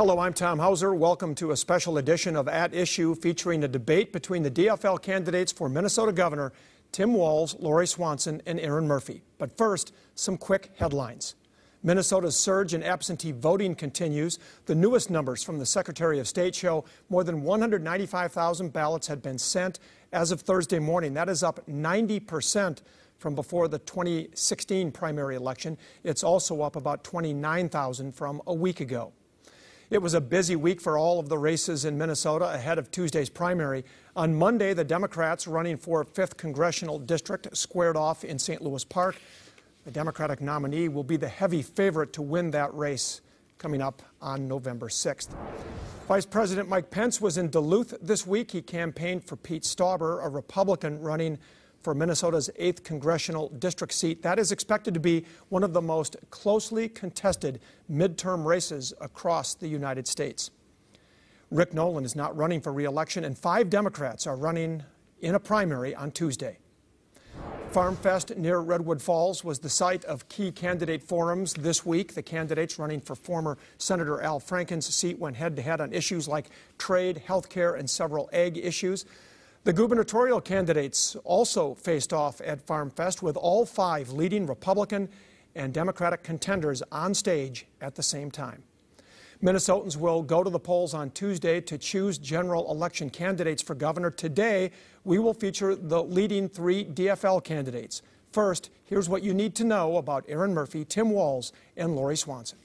Hello, 0.00 0.18
I'm 0.18 0.32
Tom 0.32 0.58
Hauser. 0.58 0.94
Welcome 0.94 1.34
to 1.34 1.50
a 1.50 1.56
special 1.58 1.98
edition 1.98 2.34
of 2.34 2.48
At 2.48 2.72
Issue 2.72 3.14
featuring 3.14 3.62
a 3.64 3.68
debate 3.68 4.14
between 4.14 4.42
the 4.42 4.50
DFL 4.50 5.02
candidates 5.02 5.52
for 5.52 5.68
Minnesota 5.68 6.10
Governor 6.10 6.54
Tim 6.90 7.12
Walz, 7.12 7.54
Lori 7.58 7.86
Swanson, 7.86 8.40
and 8.46 8.58
Erin 8.60 8.86
Murphy. 8.86 9.20
But 9.36 9.58
first, 9.58 9.92
some 10.14 10.38
quick 10.38 10.70
headlines. 10.78 11.34
Minnesota's 11.82 12.34
surge 12.34 12.72
in 12.72 12.82
absentee 12.82 13.32
voting 13.32 13.74
continues. 13.74 14.38
The 14.64 14.74
newest 14.74 15.10
numbers 15.10 15.44
from 15.44 15.58
the 15.58 15.66
Secretary 15.66 16.18
of 16.18 16.26
State 16.26 16.54
show 16.54 16.86
more 17.10 17.22
than 17.22 17.42
195,000 17.42 18.72
ballots 18.72 19.06
had 19.06 19.20
been 19.20 19.36
sent 19.36 19.80
as 20.14 20.32
of 20.32 20.40
Thursday 20.40 20.78
morning. 20.78 21.12
That 21.12 21.28
is 21.28 21.42
up 21.42 21.68
90 21.68 22.20
percent 22.20 22.80
from 23.18 23.34
before 23.34 23.68
the 23.68 23.80
2016 23.80 24.92
primary 24.92 25.36
election. 25.36 25.76
It's 26.04 26.24
also 26.24 26.62
up 26.62 26.74
about 26.74 27.04
29,000 27.04 28.12
from 28.12 28.40
a 28.46 28.54
week 28.54 28.80
ago. 28.80 29.12
It 29.90 30.00
was 30.00 30.14
a 30.14 30.20
busy 30.20 30.54
week 30.54 30.80
for 30.80 30.96
all 30.96 31.18
of 31.18 31.28
the 31.28 31.36
races 31.36 31.84
in 31.84 31.98
Minnesota 31.98 32.44
ahead 32.44 32.78
of 32.78 32.92
Tuesday's 32.92 33.28
primary. 33.28 33.84
On 34.14 34.32
Monday, 34.32 34.72
the 34.72 34.84
Democrats 34.84 35.48
running 35.48 35.76
for 35.76 36.04
5th 36.04 36.36
Congressional 36.36 37.00
District 37.00 37.48
squared 37.56 37.96
off 37.96 38.22
in 38.22 38.38
St. 38.38 38.62
Louis 38.62 38.84
Park. 38.84 39.16
The 39.84 39.90
Democratic 39.90 40.40
nominee 40.40 40.86
will 40.86 41.02
be 41.02 41.16
the 41.16 41.26
heavy 41.26 41.60
favorite 41.60 42.12
to 42.12 42.22
win 42.22 42.52
that 42.52 42.72
race 42.72 43.20
coming 43.58 43.82
up 43.82 44.00
on 44.22 44.46
November 44.46 44.86
6th. 44.86 45.30
Vice 46.06 46.26
President 46.26 46.68
Mike 46.68 46.92
Pence 46.92 47.20
was 47.20 47.36
in 47.36 47.50
Duluth 47.50 47.92
this 48.00 48.24
week. 48.24 48.52
He 48.52 48.62
campaigned 48.62 49.24
for 49.24 49.34
Pete 49.34 49.64
Stauber, 49.64 50.24
a 50.24 50.28
Republican 50.28 51.00
running 51.00 51.36
for 51.82 51.94
Minnesota's 51.94 52.50
8th 52.58 52.84
congressional 52.84 53.48
district 53.48 53.92
seat. 53.92 54.22
That 54.22 54.38
is 54.38 54.52
expected 54.52 54.94
to 54.94 55.00
be 55.00 55.24
one 55.48 55.64
of 55.64 55.72
the 55.72 55.80
most 55.80 56.16
closely 56.30 56.88
contested 56.88 57.60
midterm 57.90 58.44
races 58.44 58.92
across 59.00 59.54
the 59.54 59.68
United 59.68 60.06
States. 60.06 60.50
Rick 61.50 61.74
Nolan 61.74 62.04
is 62.04 62.14
not 62.14 62.36
running 62.36 62.60
for 62.60 62.72
reelection, 62.72 63.24
and 63.24 63.36
five 63.36 63.70
Democrats 63.70 64.26
are 64.26 64.36
running 64.36 64.84
in 65.20 65.34
a 65.34 65.40
primary 65.40 65.94
on 65.94 66.10
Tuesday. 66.10 66.58
FarmFest 67.72 68.36
near 68.36 68.58
Redwood 68.58 69.00
Falls 69.00 69.44
was 69.44 69.60
the 69.60 69.68
site 69.68 70.04
of 70.06 70.28
key 70.28 70.50
candidate 70.50 71.04
forums 71.04 71.54
this 71.54 71.86
week. 71.86 72.14
The 72.14 72.22
candidates 72.22 72.80
running 72.80 73.00
for 73.00 73.14
former 73.14 73.58
Senator 73.78 74.20
Al 74.20 74.40
Franken's 74.40 74.92
seat 74.92 75.20
went 75.20 75.36
head 75.36 75.54
to 75.54 75.62
head 75.62 75.80
on 75.80 75.92
issues 75.92 76.26
like 76.26 76.50
trade, 76.78 77.18
health 77.18 77.48
care, 77.48 77.74
and 77.74 77.88
several 77.88 78.28
ag 78.32 78.58
issues. 78.58 79.04
The 79.62 79.74
gubernatorial 79.74 80.40
candidates 80.40 81.16
also 81.22 81.74
faced 81.74 82.14
off 82.14 82.40
at 82.40 82.66
FarmFest 82.66 83.20
with 83.20 83.36
all 83.36 83.66
five 83.66 84.10
leading 84.10 84.46
Republican 84.46 85.10
and 85.54 85.74
Democratic 85.74 86.22
contenders 86.22 86.82
on 86.90 87.12
stage 87.12 87.66
at 87.78 87.94
the 87.94 88.02
same 88.02 88.30
time. 88.30 88.62
Minnesotans 89.42 89.98
will 89.98 90.22
go 90.22 90.42
to 90.42 90.48
the 90.48 90.58
polls 90.58 90.94
on 90.94 91.10
Tuesday 91.10 91.60
to 91.60 91.76
choose 91.76 92.16
general 92.16 92.70
election 92.70 93.10
candidates 93.10 93.62
for 93.62 93.74
governor. 93.74 94.10
Today, 94.10 94.70
we 95.04 95.18
will 95.18 95.34
feature 95.34 95.74
the 95.74 96.02
leading 96.02 96.48
three 96.48 96.86
DFL 96.86 97.44
candidates. 97.44 98.00
First, 98.32 98.70
here's 98.84 99.10
what 99.10 99.22
you 99.22 99.34
need 99.34 99.54
to 99.56 99.64
know 99.64 99.98
about 99.98 100.24
Erin 100.26 100.54
Murphy, 100.54 100.86
Tim 100.86 101.10
Walz, 101.10 101.52
and 101.76 101.94
Lori 101.94 102.16
Swanson. 102.16 102.58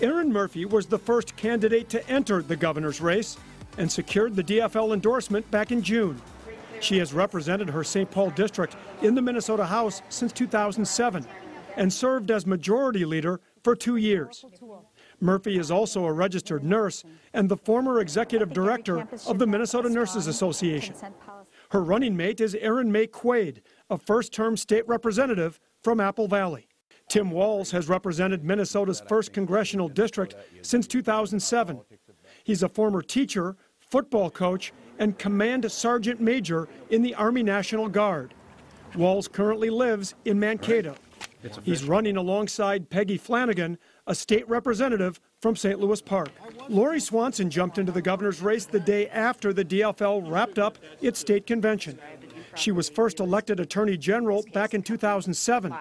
Erin 0.00 0.32
Murphy 0.32 0.64
was 0.64 0.86
the 0.86 0.98
first 0.98 1.34
candidate 1.36 1.88
to 1.88 2.08
enter 2.08 2.40
the 2.40 2.54
governor's 2.54 3.00
race 3.00 3.36
and 3.78 3.90
secured 3.90 4.36
the 4.36 4.44
DFL 4.44 4.94
endorsement 4.94 5.50
back 5.50 5.70
in 5.70 5.82
June. 5.82 6.20
She 6.80 6.98
has 6.98 7.12
represented 7.12 7.70
her 7.70 7.84
St. 7.84 8.10
Paul 8.10 8.30
district 8.30 8.76
in 9.02 9.14
the 9.14 9.22
Minnesota 9.22 9.64
House 9.64 10.02
since 10.08 10.32
2007 10.32 11.26
and 11.76 11.92
served 11.92 12.30
as 12.30 12.46
majority 12.46 13.04
leader 13.04 13.40
for 13.62 13.74
two 13.74 13.96
years. 13.96 14.44
Murphy 15.20 15.58
is 15.58 15.70
also 15.70 16.04
a 16.04 16.12
registered 16.12 16.62
nurse 16.62 17.04
and 17.32 17.48
the 17.48 17.56
former 17.56 18.00
executive 18.00 18.52
director 18.52 19.06
of 19.26 19.38
the 19.38 19.46
Minnesota 19.46 19.88
Nurses 19.88 20.26
Association. 20.26 20.94
Her 21.70 21.82
running 21.82 22.16
mate 22.16 22.40
is 22.40 22.54
Erin 22.56 22.92
Maye 22.92 23.06
Quade, 23.06 23.62
a 23.90 23.98
first 23.98 24.32
term 24.32 24.56
state 24.56 24.86
representative 24.86 25.58
from 25.82 26.00
Apple 26.00 26.28
Valley. 26.28 26.68
Tim 27.08 27.30
Walz 27.30 27.70
has 27.70 27.88
represented 27.88 28.44
Minnesota's 28.44 29.00
1st 29.02 29.32
congressional 29.32 29.88
district 29.88 30.34
since 30.62 30.86
2007. 30.86 31.80
He's 32.42 32.62
a 32.62 32.68
former 32.68 33.00
teacher 33.02 33.56
football 33.90 34.30
coach, 34.30 34.72
and 34.98 35.18
command 35.18 35.70
sergeant 35.70 36.20
major 36.20 36.68
in 36.90 37.02
the 37.02 37.14
Army 37.14 37.42
National 37.42 37.88
Guard. 37.88 38.34
Walz 38.94 39.28
currently 39.28 39.70
lives 39.70 40.14
in 40.24 40.40
Mankato. 40.40 40.94
He's 41.62 41.84
running 41.84 42.16
alongside 42.16 42.90
Peggy 42.90 43.18
Flanagan, 43.18 43.78
a 44.06 44.14
state 44.14 44.48
representative 44.48 45.20
from 45.40 45.54
St. 45.54 45.78
Louis 45.78 46.00
Park. 46.00 46.30
Lori 46.68 46.98
Swanson 46.98 47.50
jumped 47.50 47.78
into 47.78 47.92
the 47.92 48.02
governor's 48.02 48.40
race 48.40 48.64
the 48.64 48.80
day 48.80 49.08
after 49.08 49.52
the 49.52 49.64
DFL 49.64 50.28
wrapped 50.30 50.58
up 50.58 50.78
its 51.00 51.20
state 51.20 51.46
convention. 51.46 51.98
She 52.54 52.72
was 52.72 52.88
first 52.88 53.20
elected 53.20 53.60
Attorney 53.60 53.98
General 53.98 54.44
back 54.52 54.72
in 54.72 54.82
2007. 54.82 55.74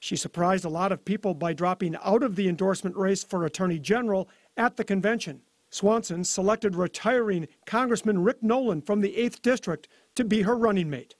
She 0.00 0.16
surprised 0.16 0.64
a 0.64 0.70
lot 0.70 0.92
of 0.92 1.04
people 1.04 1.34
by 1.34 1.52
dropping 1.52 1.96
out 2.02 2.22
of 2.22 2.36
the 2.36 2.48
endorsement 2.48 2.96
race 2.96 3.22
for 3.22 3.44
Attorney 3.44 3.78
General 3.78 4.28
at 4.56 4.76
the 4.76 4.84
convention. 4.84 5.42
Swanson 5.76 6.24
selected 6.24 6.74
retiring 6.74 7.46
Congressman 7.66 8.24
Rick 8.24 8.42
Nolan 8.42 8.80
from 8.80 9.02
the 9.02 9.14
8th 9.14 9.42
District 9.42 9.86
to 10.14 10.24
be 10.24 10.40
her 10.40 10.56
running 10.56 10.88
mate. 10.88 11.14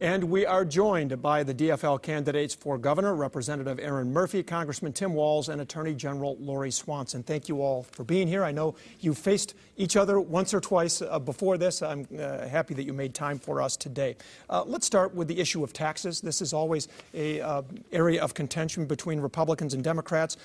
And 0.00 0.24
we 0.24 0.46
are 0.46 0.64
joined 0.64 1.20
by 1.20 1.42
the 1.42 1.54
DFL 1.54 2.00
candidates 2.02 2.54
for 2.54 2.78
governor, 2.78 3.14
Representative 3.14 3.78
Erin 3.78 4.12
Murphy, 4.12 4.42
Congressman 4.42 4.94
Tim 4.94 5.12
Walz, 5.12 5.50
and 5.50 5.60
Attorney 5.60 5.94
General 5.94 6.38
Lori 6.40 6.70
Swanson. 6.70 7.22
Thank 7.22 7.48
you 7.48 7.60
all 7.60 7.82
for 7.82 8.02
being 8.02 8.28
here. 8.28 8.44
I 8.44 8.50
know 8.50 8.76
you 9.00 9.12
faced 9.12 9.54
each 9.76 9.94
other 9.94 10.18
once 10.20 10.54
or 10.54 10.60
twice 10.60 11.02
uh, 11.02 11.18
before 11.18 11.58
this. 11.58 11.82
I'm 11.82 12.08
uh, 12.18 12.48
happy 12.48 12.72
that 12.72 12.84
you 12.84 12.94
made 12.94 13.14
time 13.14 13.38
for 13.38 13.60
us 13.60 13.76
today. 13.76 14.16
Uh, 14.48 14.64
let's 14.66 14.86
start 14.86 15.14
with 15.14 15.28
the 15.28 15.38
issue 15.38 15.62
of 15.62 15.74
taxes. 15.74 16.22
This 16.22 16.40
is 16.40 16.54
always 16.54 16.88
a 17.12 17.42
uh, 17.42 17.62
area 17.92 18.22
of 18.22 18.32
contention 18.32 18.86
between 18.86 19.20
Republicans 19.20 19.74
and 19.74 19.84
Democrats. 19.84 20.38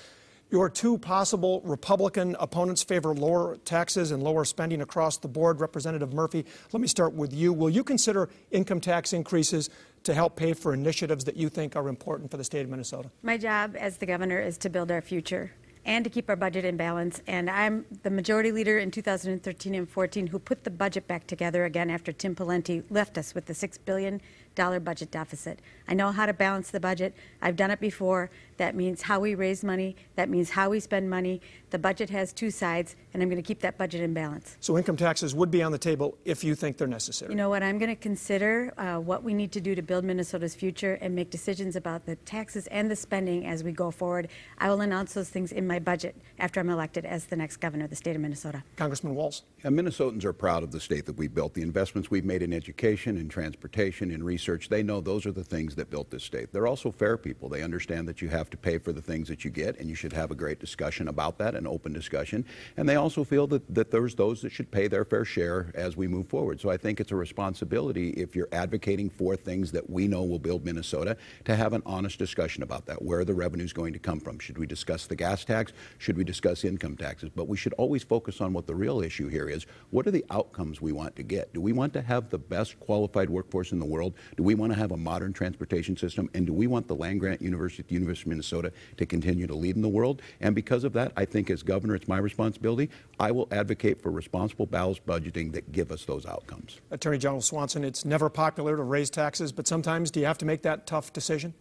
Your 0.50 0.68
two 0.68 0.98
possible 0.98 1.60
Republican 1.64 2.34
opponents 2.40 2.82
favor 2.82 3.14
lower 3.14 3.56
taxes 3.64 4.10
and 4.10 4.20
lower 4.20 4.44
spending 4.44 4.82
across 4.82 5.16
the 5.16 5.28
board. 5.28 5.60
Representative 5.60 6.12
Murphy, 6.12 6.44
let 6.72 6.80
me 6.80 6.88
start 6.88 7.12
with 7.12 7.32
you. 7.32 7.52
Will 7.52 7.70
you 7.70 7.84
consider 7.84 8.28
income 8.50 8.80
tax 8.80 9.12
increases 9.12 9.70
to 10.02 10.12
help 10.12 10.34
pay 10.34 10.52
for 10.52 10.74
initiatives 10.74 11.22
that 11.24 11.36
you 11.36 11.48
think 11.48 11.76
are 11.76 11.88
important 11.88 12.32
for 12.32 12.36
the 12.36 12.42
state 12.42 12.62
of 12.62 12.68
Minnesota? 12.68 13.12
My 13.22 13.36
job 13.36 13.76
as 13.78 13.98
the 13.98 14.06
governor 14.06 14.40
is 14.40 14.58
to 14.58 14.68
build 14.68 14.90
our 14.90 15.00
future 15.00 15.52
and 15.84 16.04
to 16.04 16.10
keep 16.10 16.28
our 16.28 16.36
budget 16.36 16.64
in 16.64 16.76
balance. 16.76 17.22
And 17.26 17.48
I'm 17.48 17.86
the 18.02 18.10
majority 18.10 18.52
leader 18.52 18.78
in 18.78 18.90
2013 18.90 19.74
and 19.74 19.88
14 19.88 20.26
who 20.26 20.38
put 20.38 20.64
the 20.64 20.70
budget 20.70 21.06
back 21.06 21.26
together 21.26 21.64
again 21.64 21.90
after 21.90 22.12
Tim 22.12 22.34
Pawlenty 22.34 22.82
left 22.90 23.16
us 23.16 23.34
with 23.34 23.46
the 23.46 23.52
$6 23.52 23.78
billion 23.84 24.20
budget 24.54 25.10
deficit. 25.10 25.60
I 25.88 25.94
know 25.94 26.12
how 26.12 26.26
to 26.26 26.34
balance 26.34 26.70
the 26.70 26.80
budget. 26.80 27.14
I've 27.40 27.56
done 27.56 27.70
it 27.70 27.80
before. 27.80 28.30
That 28.60 28.76
means 28.76 29.00
how 29.00 29.20
we 29.20 29.34
raise 29.34 29.64
money. 29.64 29.96
That 30.16 30.28
means 30.28 30.50
how 30.50 30.68
we 30.68 30.80
spend 30.80 31.08
money. 31.08 31.40
The 31.70 31.78
budget 31.78 32.10
has 32.10 32.30
two 32.30 32.50
sides, 32.50 32.94
and 33.14 33.22
I'm 33.22 33.30
going 33.30 33.42
to 33.42 33.46
keep 33.46 33.60
that 33.60 33.78
budget 33.78 34.02
in 34.02 34.12
balance. 34.12 34.58
So 34.60 34.76
income 34.76 34.98
taxes 34.98 35.34
would 35.34 35.50
be 35.50 35.62
on 35.62 35.72
the 35.72 35.78
table 35.78 36.18
if 36.26 36.44
you 36.44 36.54
think 36.54 36.76
they're 36.76 36.86
necessary. 36.86 37.32
You 37.32 37.38
know 37.38 37.48
what? 37.48 37.62
I'm 37.62 37.78
going 37.78 37.88
to 37.88 37.96
consider 37.96 38.74
uh, 38.76 38.98
what 38.98 39.22
we 39.22 39.32
need 39.32 39.50
to 39.52 39.62
do 39.62 39.74
to 39.74 39.80
build 39.80 40.04
Minnesota's 40.04 40.54
future 40.54 40.98
and 41.00 41.14
make 41.14 41.30
decisions 41.30 41.74
about 41.74 42.04
the 42.04 42.16
taxes 42.16 42.66
and 42.66 42.90
the 42.90 42.96
spending 42.96 43.46
as 43.46 43.64
we 43.64 43.72
go 43.72 43.90
forward. 43.90 44.28
I 44.58 44.68
will 44.68 44.82
announce 44.82 45.14
those 45.14 45.30
things 45.30 45.52
in 45.52 45.66
my 45.66 45.78
budget 45.78 46.14
after 46.38 46.60
I'm 46.60 46.68
elected 46.68 47.06
as 47.06 47.24
the 47.24 47.36
next 47.36 47.58
governor 47.58 47.84
of 47.84 47.90
the 47.90 47.96
state 47.96 48.14
of 48.14 48.20
Minnesota. 48.20 48.62
Congressman 48.76 49.14
Walz. 49.14 49.40
Yeah, 49.64 49.70
Minnesotans 49.70 50.26
are 50.26 50.34
proud 50.34 50.62
of 50.62 50.70
the 50.70 50.80
state 50.80 51.06
that 51.06 51.16
we 51.16 51.28
built. 51.28 51.54
The 51.54 51.62
investments 51.62 52.10
we've 52.10 52.26
made 52.26 52.42
in 52.42 52.52
education, 52.52 53.16
in 53.16 53.30
transportation, 53.30 54.10
in 54.10 54.22
research, 54.22 54.68
they 54.68 54.82
know 54.82 55.00
those 55.00 55.24
are 55.24 55.32
the 55.32 55.44
things 55.44 55.76
that 55.76 55.88
built 55.88 56.10
this 56.10 56.24
state. 56.24 56.52
They're 56.52 56.66
also 56.66 56.90
fair 56.90 57.16
people. 57.16 57.48
They 57.48 57.62
understand 57.62 58.06
that 58.08 58.20
you 58.20 58.28
have 58.28 58.49
to 58.50 58.56
pay 58.56 58.78
for 58.78 58.92
the 58.92 59.02
things 59.02 59.28
that 59.28 59.44
you 59.44 59.50
get, 59.50 59.78
and 59.78 59.88
you 59.88 59.94
should 59.94 60.12
have 60.12 60.30
a 60.30 60.34
great 60.34 60.60
discussion 60.60 61.08
about 61.08 61.38
that, 61.38 61.54
an 61.54 61.66
open 61.66 61.92
discussion. 61.92 62.44
And 62.76 62.88
they 62.88 62.96
also 62.96 63.24
feel 63.24 63.46
that, 63.48 63.74
that 63.74 63.90
there's 63.90 64.14
those 64.14 64.40
that 64.42 64.52
should 64.52 64.70
pay 64.70 64.88
their 64.88 65.04
fair 65.04 65.24
share 65.24 65.72
as 65.74 65.96
we 65.96 66.06
move 66.06 66.28
forward. 66.28 66.60
So 66.60 66.70
I 66.70 66.76
think 66.76 67.00
it's 67.00 67.12
a 67.12 67.16
responsibility 67.16 68.10
if 68.10 68.36
you're 68.36 68.48
advocating 68.52 69.10
for 69.10 69.36
things 69.36 69.72
that 69.72 69.90
we 69.90 70.06
know 70.06 70.22
will 70.22 70.38
build 70.38 70.64
Minnesota 70.64 71.16
to 71.44 71.56
have 71.56 71.72
an 71.72 71.82
honest 71.84 72.18
discussion 72.18 72.62
about 72.62 72.86
that. 72.86 73.02
Where 73.02 73.20
are 73.20 73.24
the 73.24 73.34
revenues 73.34 73.72
going 73.72 73.92
to 73.92 73.98
come 73.98 74.20
from? 74.20 74.38
Should 74.38 74.58
we 74.58 74.66
discuss 74.66 75.06
the 75.06 75.16
gas 75.16 75.44
tax? 75.44 75.72
Should 75.98 76.16
we 76.16 76.24
discuss 76.24 76.64
income 76.64 76.96
taxes? 76.96 77.30
But 77.34 77.48
we 77.48 77.56
should 77.56 77.72
always 77.74 78.04
focus 78.04 78.40
on 78.40 78.52
what 78.52 78.66
the 78.66 78.74
real 78.74 79.00
issue 79.00 79.28
here 79.28 79.48
is. 79.48 79.66
What 79.90 80.06
are 80.06 80.10
the 80.10 80.24
outcomes 80.30 80.80
we 80.80 80.92
want 80.92 81.16
to 81.16 81.22
get? 81.22 81.52
Do 81.52 81.60
we 81.60 81.72
want 81.72 81.92
to 81.94 82.02
have 82.02 82.30
the 82.30 82.38
best 82.38 82.78
qualified 82.80 83.28
workforce 83.28 83.72
in 83.72 83.78
the 83.78 83.86
world? 83.86 84.14
Do 84.36 84.42
we 84.42 84.54
want 84.54 84.72
to 84.72 84.78
have 84.78 84.92
a 84.92 84.96
modern 84.96 85.32
transportation 85.32 85.96
system? 85.96 86.30
And 86.34 86.46
do 86.46 86.52
we 86.52 86.66
want 86.66 86.88
the 86.88 86.94
land 86.94 87.20
grant 87.20 87.42
university 87.42 87.80
the 87.88 87.94
University 87.94 88.22
of 88.22 88.28
Minnesota 88.28 88.39
to 88.48 89.06
continue 89.06 89.46
to 89.46 89.54
lead 89.54 89.76
in 89.76 89.82
the 89.82 89.88
world? 89.88 90.22
And 90.40 90.54
because 90.54 90.84
of 90.84 90.92
that, 90.94 91.12
I 91.16 91.24
think 91.24 91.50
as 91.50 91.62
governor, 91.62 91.94
it's 91.94 92.08
my 92.08 92.18
responsibility. 92.18 92.90
I 93.18 93.30
will 93.30 93.48
advocate 93.50 94.00
for 94.00 94.10
responsible, 94.10 94.66
balanced 94.66 95.06
budgeting 95.06 95.52
that 95.52 95.72
give 95.72 95.92
us 95.92 96.04
those 96.04 96.26
outcomes. 96.26 96.80
Attorney 96.90 97.18
General 97.18 97.42
Swanson, 97.42 97.84
it's 97.84 98.04
never 98.04 98.28
popular 98.28 98.76
to 98.76 98.82
raise 98.82 99.10
taxes, 99.10 99.52
but 99.52 99.66
sometimes 99.66 100.10
do 100.10 100.20
you 100.20 100.26
have 100.26 100.38
to 100.38 100.46
make 100.46 100.62
that 100.62 100.86
tough 100.86 101.12
decision? 101.12 101.54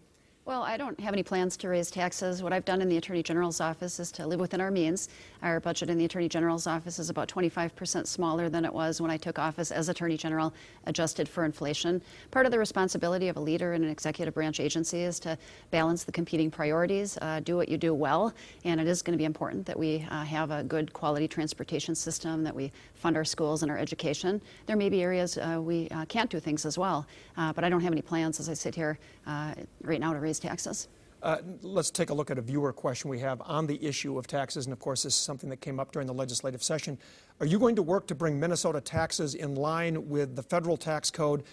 Well, 0.49 0.63
I 0.63 0.77
don't 0.77 0.99
have 0.99 1.13
any 1.13 1.21
plans 1.21 1.55
to 1.57 1.69
raise 1.69 1.91
taxes. 1.91 2.41
What 2.41 2.53
I've 2.53 2.65
done 2.65 2.81
in 2.81 2.89
the 2.89 2.97
Attorney 2.97 3.21
General's 3.21 3.61
office 3.61 3.99
is 3.99 4.11
to 4.13 4.25
live 4.25 4.39
within 4.39 4.59
our 4.59 4.71
means. 4.71 5.07
Our 5.43 5.59
budget 5.59 5.91
in 5.91 5.99
the 5.99 6.05
Attorney 6.05 6.27
General's 6.27 6.65
office 6.65 6.97
is 6.97 7.11
about 7.11 7.27
25% 7.27 8.07
smaller 8.07 8.49
than 8.49 8.65
it 8.65 8.73
was 8.73 8.99
when 8.99 9.11
I 9.11 9.17
took 9.17 9.37
office 9.37 9.71
as 9.71 9.89
Attorney 9.89 10.17
General, 10.17 10.51
adjusted 10.87 11.29
for 11.29 11.45
inflation. 11.45 12.01
Part 12.31 12.47
of 12.47 12.51
the 12.51 12.57
responsibility 12.57 13.27
of 13.27 13.37
a 13.37 13.39
leader 13.39 13.73
in 13.73 13.83
an 13.83 13.91
executive 13.91 14.33
branch 14.33 14.59
agency 14.59 15.03
is 15.03 15.19
to 15.19 15.37
balance 15.69 16.03
the 16.03 16.11
competing 16.11 16.49
priorities, 16.49 17.15
uh, 17.21 17.41
do 17.41 17.55
what 17.55 17.69
you 17.69 17.77
do 17.77 17.93
well, 17.93 18.33
and 18.65 18.81
it 18.81 18.87
is 18.87 19.03
going 19.03 19.15
to 19.15 19.21
be 19.21 19.25
important 19.25 19.67
that 19.67 19.77
we 19.77 20.03
uh, 20.09 20.23
have 20.23 20.49
a 20.49 20.63
good 20.63 20.91
quality 20.93 21.27
transportation 21.27 21.93
system, 21.93 22.43
that 22.43 22.55
we 22.55 22.71
fund 22.95 23.15
our 23.15 23.23
schools 23.23 23.61
and 23.61 23.71
our 23.71 23.77
education. 23.77 24.41
There 24.65 24.75
may 24.75 24.89
be 24.89 25.03
areas 25.03 25.37
uh, 25.37 25.61
we 25.61 25.89
uh, 25.89 26.05
can't 26.05 26.31
do 26.31 26.39
things 26.39 26.65
as 26.65 26.75
well, 26.75 27.05
uh, 27.37 27.53
but 27.53 27.63
I 27.63 27.69
don't 27.69 27.81
have 27.81 27.91
any 27.91 28.01
plans 28.01 28.39
as 28.39 28.49
I 28.49 28.55
sit 28.55 28.73
here 28.73 28.97
uh, 29.27 29.53
right 29.83 29.99
now 29.99 30.11
to 30.11 30.19
raise 30.19 30.38
taxes. 30.39 30.87
Uh, 31.21 31.37
let's 31.61 31.91
take 31.91 32.11
a 32.11 32.13
look 32.13 32.31
at 32.31 32.37
a 32.37 32.41
viewer 32.41 32.71
question 32.71 33.09
we 33.09 33.19
have 33.19 33.41
on 33.41 33.67
the 33.67 33.83
issue 33.85 34.17
of 34.17 34.25
taxes. 34.25 34.65
And 34.65 34.73
of 34.73 34.79
course, 34.79 35.03
this 35.03 35.15
is 35.15 35.19
something 35.19 35.49
that 35.49 35.59
came 35.59 35.79
up 35.79 35.91
during 35.91 36.07
the 36.07 36.13
legislative 36.13 36.63
session. 36.63 36.97
Are 37.41 37.45
you 37.45 37.59
going 37.59 37.75
to 37.75 37.83
work 37.83 38.07
to 38.07 38.15
bring 38.15 38.39
Minnesota 38.39 38.79
taxes 38.79 39.35
in 39.35 39.55
line 39.55 40.07
with 40.07 40.35
the 40.37 40.43
federal 40.43 40.77
tax 40.77 41.11
code? 41.11 41.43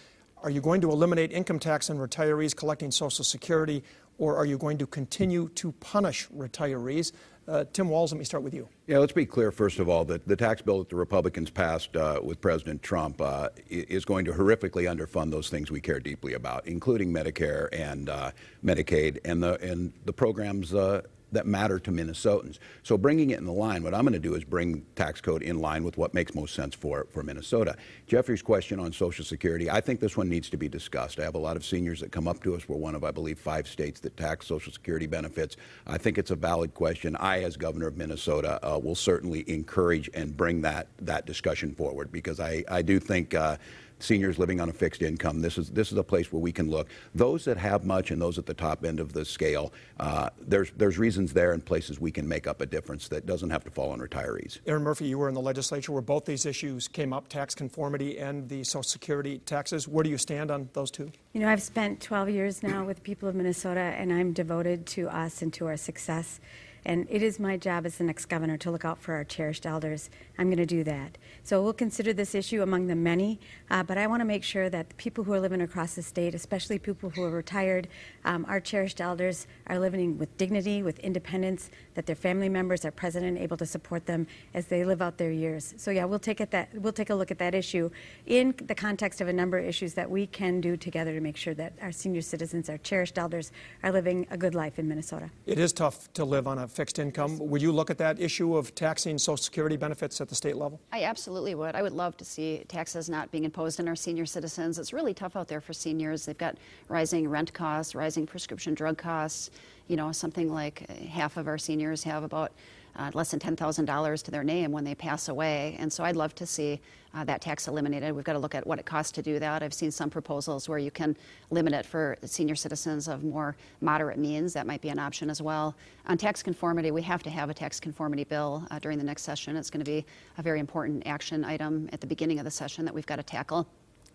Are 0.42 0.50
you 0.50 0.60
going 0.60 0.80
to 0.82 0.90
eliminate 0.90 1.32
income 1.32 1.58
tax 1.58 1.90
on 1.90 1.98
retirees 1.98 2.54
collecting 2.54 2.92
Social 2.92 3.24
Security? 3.24 3.82
Or 4.18 4.36
are 4.36 4.46
you 4.46 4.56
going 4.56 4.78
to 4.78 4.86
continue 4.86 5.48
to 5.56 5.72
punish 5.72 6.28
retirees? 6.28 7.12
Uh, 7.48 7.64
Tim 7.72 7.88
Walz, 7.88 8.10
let 8.12 8.18
me 8.18 8.24
start 8.24 8.42
with 8.42 8.54
you. 8.54 8.68
Yeah, 8.88 8.98
let's 8.98 9.12
be 9.12 9.24
clear, 9.24 9.52
first 9.52 9.78
of 9.78 9.88
all, 9.88 10.04
that 10.06 10.26
the 10.26 10.34
tax 10.34 10.62
bill 10.62 10.78
that 10.80 10.88
the 10.88 10.96
Republicans 10.96 11.48
passed 11.48 11.96
uh, 11.96 12.20
with 12.22 12.40
President 12.40 12.82
Trump 12.82 13.20
uh, 13.20 13.50
is 13.68 14.04
going 14.04 14.24
to 14.24 14.32
horrifically 14.32 14.90
underfund 14.90 15.30
those 15.30 15.48
things 15.48 15.70
we 15.70 15.80
care 15.80 16.00
deeply 16.00 16.34
about, 16.34 16.66
including 16.66 17.12
Medicare 17.12 17.68
and 17.72 18.08
uh, 18.08 18.32
Medicaid 18.64 19.18
and 19.24 19.42
the, 19.42 19.60
and 19.60 19.92
the 20.06 20.12
programs 20.12 20.74
uh, 20.74 21.02
that 21.32 21.46
matter 21.46 21.78
to 21.78 21.90
Minnesotans. 21.90 22.58
So 22.82 22.96
bringing 22.96 23.30
it 23.30 23.38
in 23.38 23.44
the 23.44 23.52
line, 23.52 23.82
what 23.82 23.94
I'm 23.94 24.02
going 24.02 24.12
to 24.12 24.18
do 24.18 24.34
is 24.34 24.44
bring 24.44 24.84
tax 24.94 25.20
code 25.20 25.42
in 25.42 25.58
line 25.58 25.82
with 25.82 25.98
what 25.98 26.14
makes 26.14 26.34
most 26.34 26.54
sense 26.54 26.74
for, 26.74 27.06
for 27.10 27.22
Minnesota. 27.22 27.76
Jeffrey's 28.06 28.42
question 28.42 28.78
on 28.78 28.92
Social 28.92 29.24
Security, 29.24 29.70
I 29.70 29.80
think 29.80 30.00
this 30.00 30.16
one 30.16 30.28
needs 30.28 30.48
to 30.50 30.56
be 30.56 30.68
discussed. 30.68 31.18
I 31.18 31.24
have 31.24 31.34
a 31.34 31.38
lot 31.38 31.56
of 31.56 31.64
seniors 31.64 32.00
that 32.00 32.12
come 32.12 32.28
up 32.28 32.42
to 32.44 32.54
us. 32.54 32.68
We're 32.68 32.76
one 32.76 32.94
of, 32.94 33.04
I 33.04 33.10
believe, 33.10 33.38
five 33.38 33.66
states 33.66 34.00
that 34.00 34.16
tax 34.16 34.46
Social 34.46 34.72
Security 34.72 35.06
benefits. 35.06 35.56
I 35.86 35.98
think 35.98 36.18
it's 36.18 36.30
a 36.30 36.36
valid 36.36 36.74
question. 36.74 37.16
I, 37.16 37.42
as 37.42 37.56
governor 37.56 37.88
of 37.88 37.96
Minnesota, 37.96 38.60
uh, 38.62 38.78
will 38.78 38.94
certainly 38.94 39.44
encourage 39.48 40.08
and 40.14 40.36
bring 40.36 40.62
that, 40.62 40.88
that 41.00 41.26
discussion 41.26 41.74
forward 41.74 42.12
because 42.12 42.40
I, 42.40 42.64
I 42.68 42.82
do 42.82 43.00
think 43.00 43.34
uh, 43.34 43.56
seniors 43.98 44.38
living 44.38 44.60
on 44.60 44.68
a 44.68 44.72
fixed 44.72 45.02
income. 45.02 45.40
This 45.40 45.58
is 45.58 45.70
this 45.70 45.92
is 45.92 45.98
a 45.98 46.04
place 46.04 46.32
where 46.32 46.40
we 46.40 46.52
can 46.52 46.70
look. 46.70 46.88
Those 47.14 47.44
that 47.44 47.56
have 47.56 47.84
much 47.84 48.10
and 48.10 48.20
those 48.20 48.38
at 48.38 48.46
the 48.46 48.54
top 48.54 48.84
end 48.84 49.00
of 49.00 49.12
the 49.12 49.24
scale, 49.24 49.72
uh, 49.98 50.30
there's 50.40 50.70
there's 50.76 50.98
reasons 50.98 51.32
there 51.32 51.52
and 51.52 51.64
places 51.64 52.00
we 52.00 52.10
can 52.10 52.26
make 52.26 52.46
up 52.46 52.60
a 52.60 52.66
difference 52.66 53.08
that 53.08 53.26
doesn't 53.26 53.50
have 53.50 53.64
to 53.64 53.70
fall 53.70 53.90
on 53.90 54.00
retirees. 54.00 54.58
Erin 54.66 54.82
Murphy, 54.82 55.06
you 55.06 55.18
were 55.18 55.28
in 55.28 55.34
the 55.34 55.40
legislature 55.40 55.92
where 55.92 56.02
both 56.02 56.24
these 56.24 56.46
issues 56.46 56.88
came 56.88 57.12
up: 57.12 57.28
tax 57.28 57.54
conformity 57.54 58.18
and 58.18 58.48
the 58.48 58.64
Social 58.64 58.82
Security 58.82 59.38
taxes. 59.38 59.88
Where 59.88 60.04
do 60.04 60.10
you 60.10 60.18
stand 60.18 60.50
on 60.50 60.68
those 60.72 60.90
two? 60.90 61.10
You 61.32 61.40
know, 61.40 61.48
I've 61.48 61.62
spent 61.62 62.00
12 62.00 62.30
years 62.30 62.62
now 62.62 62.84
with 62.84 62.96
the 62.96 63.02
people 63.02 63.28
of 63.28 63.34
Minnesota, 63.34 63.80
and 63.80 64.12
I'm 64.12 64.32
devoted 64.32 64.86
to 64.86 65.08
us 65.08 65.42
and 65.42 65.52
to 65.54 65.66
our 65.66 65.76
success. 65.76 66.40
And 66.86 67.04
it 67.10 67.20
is 67.20 67.40
my 67.40 67.56
job 67.56 67.84
as 67.84 67.98
the 67.98 68.04
next 68.04 68.26
governor 68.26 68.56
to 68.58 68.70
look 68.70 68.84
out 68.84 69.00
for 69.00 69.14
our 69.14 69.24
cherished 69.24 69.66
elders. 69.66 70.08
I'm 70.38 70.46
going 70.46 70.56
to 70.58 70.66
do 70.66 70.84
that. 70.84 71.18
So 71.42 71.60
we'll 71.60 71.72
consider 71.72 72.12
this 72.12 72.32
issue 72.32 72.62
among 72.62 72.86
the 72.86 72.94
many, 72.94 73.40
uh, 73.72 73.82
but 73.82 73.98
I 73.98 74.06
want 74.06 74.20
to 74.20 74.24
make 74.24 74.44
sure 74.44 74.70
that 74.70 74.90
the 74.90 74.94
people 74.94 75.24
who 75.24 75.32
are 75.32 75.40
living 75.40 75.62
across 75.62 75.94
the 75.94 76.02
state, 76.02 76.32
especially 76.32 76.78
people 76.78 77.10
who 77.10 77.24
are 77.24 77.30
retired, 77.30 77.88
um, 78.24 78.46
our 78.48 78.60
cherished 78.60 79.00
elders 79.00 79.48
are 79.66 79.80
living 79.80 80.16
with 80.16 80.36
dignity, 80.38 80.84
with 80.84 81.00
independence, 81.00 81.70
that 81.94 82.06
their 82.06 82.14
family 82.14 82.48
members 82.48 82.84
are 82.84 82.92
present 82.92 83.26
and 83.26 83.36
able 83.36 83.56
to 83.56 83.66
support 83.66 84.06
them 84.06 84.28
as 84.54 84.66
they 84.66 84.84
live 84.84 85.02
out 85.02 85.18
their 85.18 85.32
years. 85.32 85.74
So 85.78 85.90
yeah, 85.90 86.04
we'll 86.04 86.20
take, 86.20 86.38
that, 86.38 86.68
we'll 86.72 86.92
take 86.92 87.10
a 87.10 87.16
look 87.16 87.32
at 87.32 87.38
that 87.38 87.54
issue 87.54 87.90
in 88.26 88.54
the 88.64 88.76
context 88.76 89.20
of 89.20 89.26
a 89.26 89.32
number 89.32 89.58
of 89.58 89.64
issues 89.64 89.94
that 89.94 90.08
we 90.08 90.28
can 90.28 90.60
do 90.60 90.76
together 90.76 91.12
to 91.14 91.20
make 91.20 91.36
sure 91.36 91.54
that 91.54 91.72
our 91.82 91.90
senior 91.90 92.22
citizens, 92.22 92.70
our 92.70 92.78
cherished 92.78 93.18
elders, 93.18 93.50
are 93.82 93.90
living 93.90 94.24
a 94.30 94.36
good 94.36 94.54
life 94.54 94.78
in 94.78 94.86
Minnesota. 94.86 95.30
It 95.46 95.58
is 95.58 95.72
tough 95.72 96.12
to 96.12 96.24
live 96.24 96.46
on 96.46 96.58
a 96.58 96.68
fixed 96.76 96.98
income. 96.98 97.38
Would 97.38 97.62
you 97.62 97.72
look 97.72 97.90
at 97.90 97.98
that 97.98 98.20
issue 98.20 98.54
of 98.54 98.74
taxing 98.74 99.16
Social 99.16 99.38
Security 99.38 99.76
benefits 99.76 100.20
at 100.20 100.28
the 100.28 100.34
state 100.34 100.56
level? 100.56 100.78
I 100.92 101.04
absolutely 101.04 101.54
would. 101.54 101.74
I 101.74 101.82
would 101.82 101.94
love 101.94 102.16
to 102.18 102.24
see 102.24 102.62
taxes 102.68 103.08
not 103.08 103.30
being 103.30 103.44
imposed 103.44 103.80
on 103.80 103.88
our 103.88 103.96
senior 103.96 104.26
citizens. 104.26 104.78
It's 104.78 104.92
really 104.92 105.14
tough 105.14 105.36
out 105.36 105.48
there 105.48 105.62
for 105.62 105.72
seniors. 105.72 106.26
They've 106.26 106.36
got 106.36 106.56
rising 106.88 107.28
rent 107.28 107.52
costs, 107.54 107.94
rising 107.94 108.26
prescription 108.26 108.74
drug 108.74 108.98
costs. 108.98 109.50
You 109.88 109.96
know, 109.96 110.12
something 110.12 110.52
like 110.52 110.88
half 110.90 111.38
of 111.38 111.48
our 111.48 111.58
seniors 111.58 112.04
have 112.04 112.22
about 112.22 112.52
uh, 112.96 113.10
less 113.14 113.30
than 113.30 113.40
$10,000 113.40 114.22
to 114.22 114.30
their 114.30 114.44
name 114.44 114.72
when 114.72 114.84
they 114.84 114.94
pass 114.94 115.28
away. 115.28 115.76
And 115.78 115.92
so 115.92 116.04
I'd 116.04 116.16
love 116.16 116.34
to 116.36 116.46
see 116.46 116.80
uh, 117.14 117.24
that 117.24 117.40
tax 117.40 117.68
eliminated. 117.68 118.14
We've 118.14 118.24
got 118.24 118.34
to 118.34 118.38
look 118.38 118.54
at 118.54 118.66
what 118.66 118.78
it 118.78 118.84
costs 118.84 119.12
to 119.12 119.22
do 119.22 119.38
that. 119.38 119.62
I've 119.62 119.72
seen 119.72 119.90
some 119.90 120.10
proposals 120.10 120.68
where 120.68 120.78
you 120.78 120.90
can 120.90 121.16
limit 121.50 121.72
it 121.72 121.86
for 121.86 122.16
senior 122.24 122.54
citizens 122.54 123.08
of 123.08 123.24
more 123.24 123.56
moderate 123.80 124.18
means. 124.18 124.52
That 124.52 124.66
might 124.66 124.80
be 124.80 124.90
an 124.90 124.98
option 124.98 125.30
as 125.30 125.40
well. 125.40 125.74
On 126.06 126.18
tax 126.18 126.42
conformity, 126.42 126.90
we 126.90 127.02
have 127.02 127.22
to 127.22 127.30
have 127.30 127.48
a 127.48 127.54
tax 127.54 127.80
conformity 127.80 128.24
bill 128.24 128.66
uh, 128.70 128.78
during 128.78 128.98
the 128.98 129.04
next 129.04 129.22
session. 129.22 129.56
It's 129.56 129.70
going 129.70 129.84
to 129.84 129.90
be 129.90 130.04
a 130.38 130.42
very 130.42 130.60
important 130.60 131.06
action 131.06 131.44
item 131.44 131.88
at 131.92 132.00
the 132.00 132.06
beginning 132.06 132.38
of 132.38 132.44
the 132.44 132.50
session 132.50 132.84
that 132.84 132.94
we've 132.94 133.06
got 133.06 133.16
to 133.16 133.22
tackle. 133.22 133.66